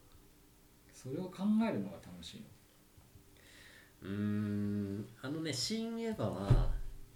[1.07, 2.47] それを考えるのが楽しいの。
[4.03, 6.75] うーんあのね「新エヴァ」は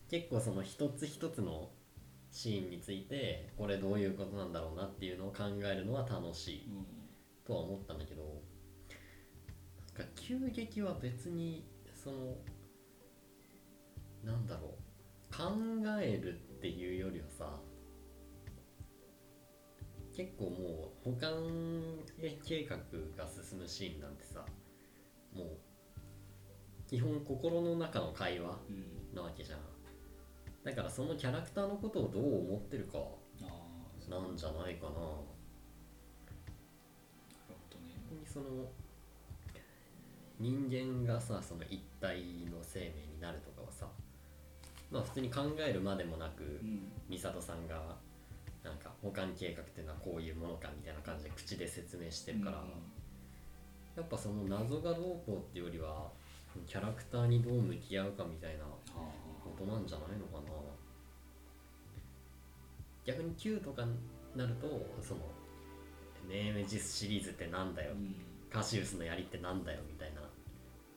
[0.08, 1.70] 結構その一つ一つの
[2.30, 6.68] シーンについてこれどういうことなんだろうなっていうのを考えるのは楽しい
[7.44, 12.36] とは思ったんだけどなんか急激は別にその
[14.24, 15.52] なんだろう考
[16.00, 17.60] えるっていうよりはさ
[20.16, 21.32] 結構もう保管
[22.44, 22.76] 計画
[23.16, 24.44] が進むシーンなんてさ
[25.34, 25.46] もう
[26.90, 29.14] 基本心の中の会話うん。
[29.14, 29.58] なわけじゃん。
[30.64, 32.98] だからそのキャラクターのことをどう思ってるか
[34.08, 34.90] なんじゃないかな。
[34.90, 35.00] なる
[37.48, 37.94] ほどね。
[38.08, 38.46] 本当にその
[40.40, 42.18] 人間がさその一体
[42.50, 43.86] の生命になるとかはさ
[44.90, 46.90] まあ普通に考えるまでもなくうん。
[47.08, 47.96] 美里さんが
[48.62, 52.66] なんか保管計画っていうのはこういうものかみたいな感じで口で説明してるから、うん。
[53.96, 56.08] やっぱその謎がどうこうっていうよりは
[56.66, 58.68] キャラクターにどう向き合うかみたいなあ。
[59.42, 60.52] ことなんじゃないのかな。
[63.04, 63.96] 逆に9とかに
[64.36, 64.68] なると
[65.02, 65.20] その
[66.28, 67.92] ネーメジスシリーズってなんだよ。
[67.92, 68.14] あうん。
[68.50, 70.20] カシウスの槍ってなんだよみたいな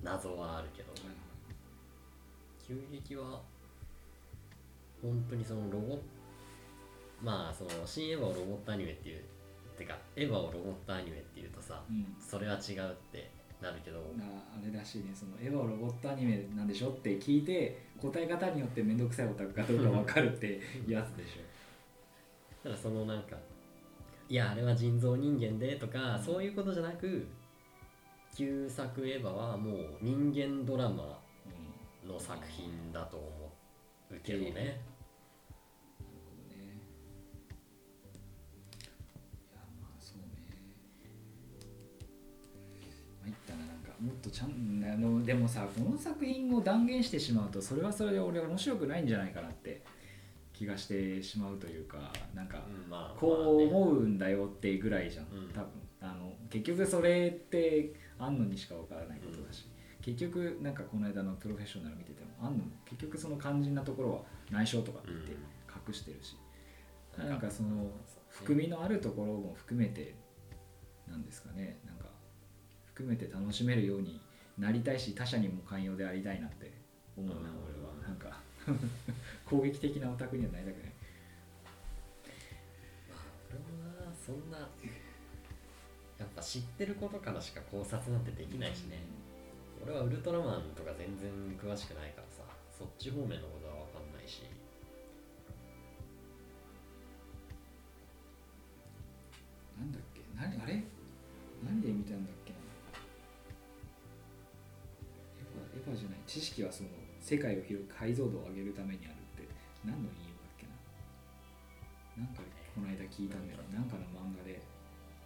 [0.01, 0.91] 謎はあるけど。
[2.65, 3.41] 急激は
[5.01, 5.99] 本当にそのロボ
[7.23, 9.23] まあその新エヴァをロボットアニメっていう
[9.77, 12.05] てかエヴァをロボットアニメっていうとさうん。
[12.19, 13.31] それは違うって
[13.61, 13.99] なるけど。
[14.17, 15.11] なあれらしいね。
[15.13, 21.41] そのエヴァをロボットアニメなんでしょって聞いて答え方によって面倒くさいオタクかどうか分かるってやつでしょ。
[22.63, 23.35] ただそのなんか
[24.29, 27.27] いやあれは人造人間でとか、うんそういうことじゃなく
[28.35, 31.19] 旧作エヴァはもう人間ドラマ
[32.03, 33.27] うんの作品だと思
[34.11, 34.73] うけどね、なる
[44.03, 49.81] もっとちゃんあのでもさこの作品を断言してしまうとそれはそれで俺は面白くないんじゃないかなって
[50.51, 52.63] 気がしてしまうというかなんか
[53.17, 55.67] こう思うんだよってぐらいじゃん、うん多分
[56.01, 59.65] あの結局それってあんのにしかわからないことだし、
[60.01, 62.65] 結局なんかこの間のプロフェッショナル見ててもあんの？
[62.83, 64.19] 結局その肝心なところは
[64.51, 65.09] 内緒とかって
[65.87, 66.35] 隠してるし、
[67.17, 67.29] うん。
[67.29, 67.89] なんかその
[68.27, 70.13] 含みのあるところも含めて
[71.07, 71.79] なんですかね。
[71.85, 72.02] なんか
[72.93, 74.19] 含めて楽しめるように
[74.57, 76.71] なりたいし他者にも寛容でありたいなって
[77.17, 77.93] 思うな、うん俺は。
[78.07, 78.39] なんか
[79.45, 80.93] 攻撃的なオタクにはなりたくない。
[83.49, 84.57] 俺もなそんな
[86.17, 88.99] やっぱ知ってることからしか考察なんてできないしね。
[89.83, 92.43] 俺はウルトラマンとか全然詳しくないからさ
[92.77, 94.43] そっち方面のことは分かんないし。
[99.77, 100.21] なんだっけ？
[100.35, 100.83] 何あれ？
[101.65, 102.52] 何で見たんだっけ？
[105.91, 106.89] じゃない知識はその
[107.19, 109.47] 世界を広く解像度を上げるためにあるって
[109.83, 110.67] 何の引用だっけ
[112.15, 112.39] ななんか
[112.75, 114.63] この間聞いたんだよなんかの漫画で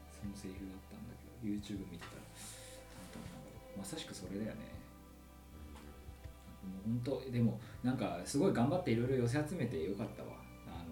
[0.10, 2.26] そのセリフがあったんだけど YouTube 見てたら
[3.78, 4.74] まさしくそれだよね。
[6.66, 10.30] もう本当でもなんかすごい頑張っていろいろ寄せ集めてよかったわ。
[10.68, 10.84] あ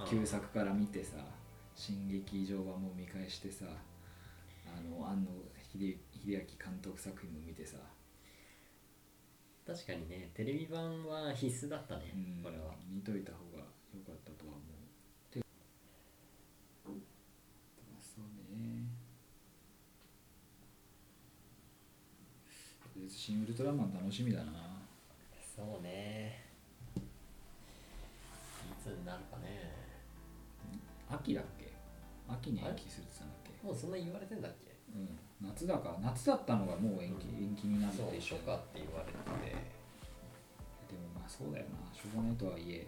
[0.00, 1.16] の旧作から見てさ
[1.74, 3.64] 「新劇場版」も見返してさ
[4.66, 5.30] あの庵野
[5.72, 7.78] 秀秀明監督作品も見てさ
[9.68, 12.42] 確かにねテレビ版は必須だったね、うん。
[12.42, 12.74] これは。
[12.88, 13.64] 見といた方が
[13.94, 14.64] 良かったとは思う。
[15.30, 15.40] て
[18.00, 18.24] そう
[18.56, 18.88] ね。
[22.82, 24.52] とりあえず新ウルトラマン楽しみだな。
[25.54, 26.44] そうね。
[26.96, 27.00] い
[28.82, 29.70] つになるかね。
[31.10, 31.74] 秋だっけ？
[32.26, 33.66] 秋に延期するって言ってたんだっけ？
[33.66, 34.72] もうそんな言われてんだっけ？
[34.94, 39.56] うん夏だか夏だったのがもう延期,、延期になってそう一緒初夏って言われてて。
[40.88, 41.94] でもまあそうだよな。
[41.94, 42.86] しょうがないとはいえ。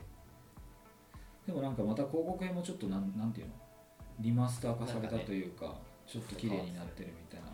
[1.47, 3.53] でもなんかまた広告編もちょっとなんなんていうの？
[4.21, 7.47] リマスター化されたというかちょっと綺麗になってるみたいな。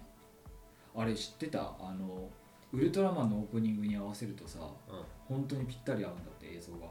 [1.03, 1.75] あれ知ってた？
[1.79, 2.31] あの
[2.73, 4.67] ウルトラマンのオープニングに合わせるとさうん。
[5.29, 6.87] 本当にぴったり合うんだって映像が。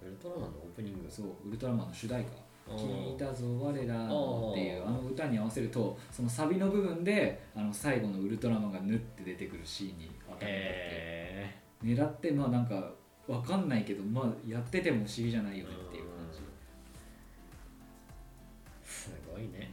[0.00, 1.10] ウルトラマンのオープニング？
[1.10, 2.38] そうウルトラマンの主題歌「うん
[2.76, 12.92] 聞いたぞ我らの」っていううんあの歌に合わせるとそのサビの部分であの最後のウルトラマンが縫って出てくるシーンに当たるんだってへ狙ってまあなんか
[13.26, 16.42] わかんないけどまあやってても不思議じゃないよねっていう感じ、ー
[18.84, 19.48] すごいね。
[19.48, 19.58] うん。
[19.58, 19.70] でも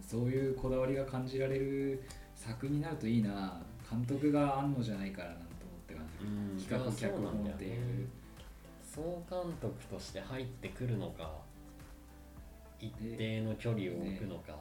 [0.00, 2.00] そういうこだわりが感じられる
[2.34, 3.60] 作品になるといいな。
[3.90, 6.04] 監督があんのじゃないからなんて思って感
[6.52, 6.56] うん。
[6.56, 8.08] じ企画脚本っていう。
[8.84, 11.32] 総監督として入ってくるのか
[12.80, 14.56] 一定の距離を置くのか、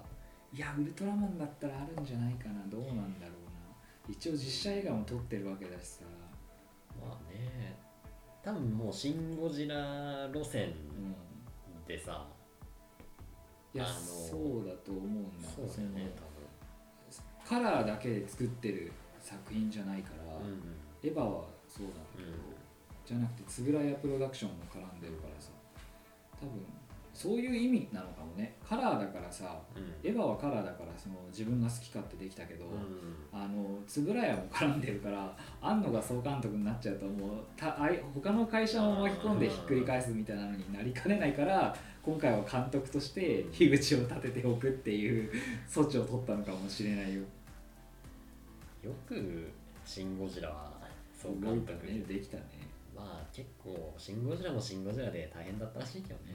[0.54, 2.62] いやウルトラマンだったらあるんじゃないかな。
[2.68, 4.10] どうなんだろうな。
[4.10, 6.06] 一応実写映画も撮ってるわけだしさ、
[7.00, 7.78] まあね。
[8.44, 12.28] 多分もう「シン・ゴジラ」路線うん、でさ、
[13.74, 16.12] いやあのそうだと思うんだそうだよね。
[17.10, 20.62] そのカラーだけで作ってる作品じゃないから、多分うん。
[21.04, 22.32] エヴァはそうだけど、
[23.06, 25.52] じゃなくて円谷プロダクションも絡んでるからさ。
[26.40, 26.79] 多分
[27.20, 28.56] そういう意味なのかもね。
[28.66, 29.84] カラーだからさうん。
[29.84, 33.38] うんエヴァはカラーだからその自分が好き勝手できたけど、うん。
[33.38, 45.30] あの円谷も絡んでるから庵野が総監督になっちゃうともうたあい他の会社も巻き込んでひっくり返すみたいなのになりかねないから今回は監督として樋口を立てておくっていう
[45.68, 47.22] 措置を取ったのかもしれないよ。
[48.82, 49.52] よく
[49.84, 50.80] 「シン・ゴジラ」は
[51.14, 52.44] 総監督、たねできたね。
[52.96, 56.34] まあ結構「シン・ゴジラ」も「シン・ゴジラ」で大変だったらしいけどね、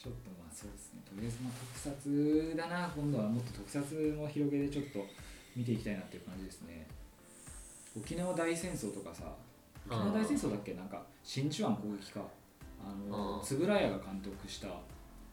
[0.00, 1.04] ちょっとまあそうですね。
[1.04, 2.88] とりあえずまあ特撮だな。
[2.96, 3.84] 今度はもっと特撮
[4.16, 5.04] の広げでちょっと
[5.54, 6.88] 見ていきたいなっていう感じですね。
[7.92, 9.28] 沖縄大戦争とかさ
[9.84, 10.72] 沖縄大戦争だっけ？
[10.72, 12.24] なんか真珠湾攻撃か。
[12.80, 14.68] あの円谷が監督した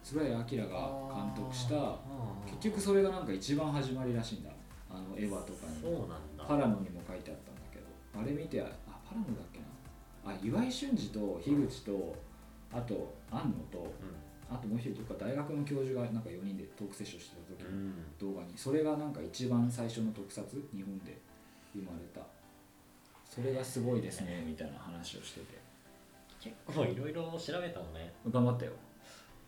[0.04, 0.76] 円谷明が
[1.16, 1.96] 監督した
[2.60, 4.52] 結局それがなんか一番始まりらしいんだ。
[4.92, 5.80] あのエヴァとかに
[6.46, 7.86] パラノにも書いてあったんだけど。
[8.20, 10.36] あれ見てあパラノだっけな？
[10.36, 12.14] あ岩井俊二と樋口と
[12.74, 13.92] あと庵野とう
[14.50, 20.44] あともう一人どっか大学の教授がなんか4人でトークセッションしてた時のん、動画にそれがなんか一番最初の特撮
[20.74, 21.18] 日本で
[21.74, 22.26] 生まれた。
[23.26, 25.58] それがすごいですねみたいな話をしてて。
[26.40, 28.14] 結構いろいろ調べたのね。
[28.30, 28.72] 頑張ったよ。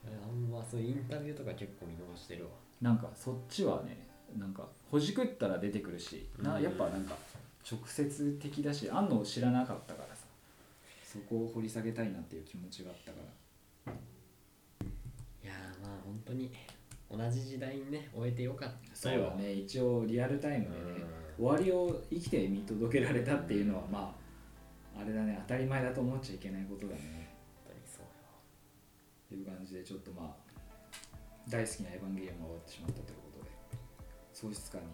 [0.06, 2.52] あんまそうインタビューとか結構見逃してるわ。
[2.82, 4.06] なんかそっちはね
[4.38, 6.64] なんかほじくったら出てくるしなうん。
[6.64, 7.16] やっぱなんか
[7.70, 10.26] 直接的だしあんの知らなかったからさ。
[11.10, 13.39] そこを掘り下げたいなっていう気持ちがあったから
[16.10, 16.52] 本当に
[17.10, 19.54] 同じ時代にね終えてよかったよそうだね。
[19.54, 20.76] 一応リアルタイムでね
[21.38, 24.16] 終わりを生きて見届けられたっていうのはま
[24.96, 25.40] ああれだね。
[25.48, 27.30] 当たり前だと思っちゃいけないことだね。
[27.66, 28.10] 本当にそうよ。
[29.26, 30.50] っていう感じでちょっとまあ
[31.48, 33.52] 大好きな「エヴァンゲリオン」が終わってしまったということで
[34.34, 34.88] 喪失感に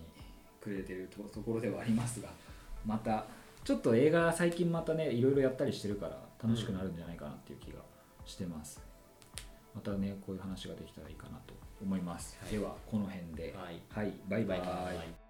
[0.62, 2.30] 暮れてるとところではありますが
[2.86, 3.26] また
[3.64, 7.80] ちょっと映画最近またねいろいろやったりしてるから楽しくなるんじゃないかなっていう気が
[8.26, 8.82] してます、
[9.76, 11.54] またねこういう話ができたらいいかなと
[11.84, 12.52] 思います、はい。
[12.52, 13.54] ではこの辺で。
[13.58, 13.82] はい。
[13.90, 14.14] はい。
[14.30, 14.60] バイバイ。
[14.60, 15.25] バイバイ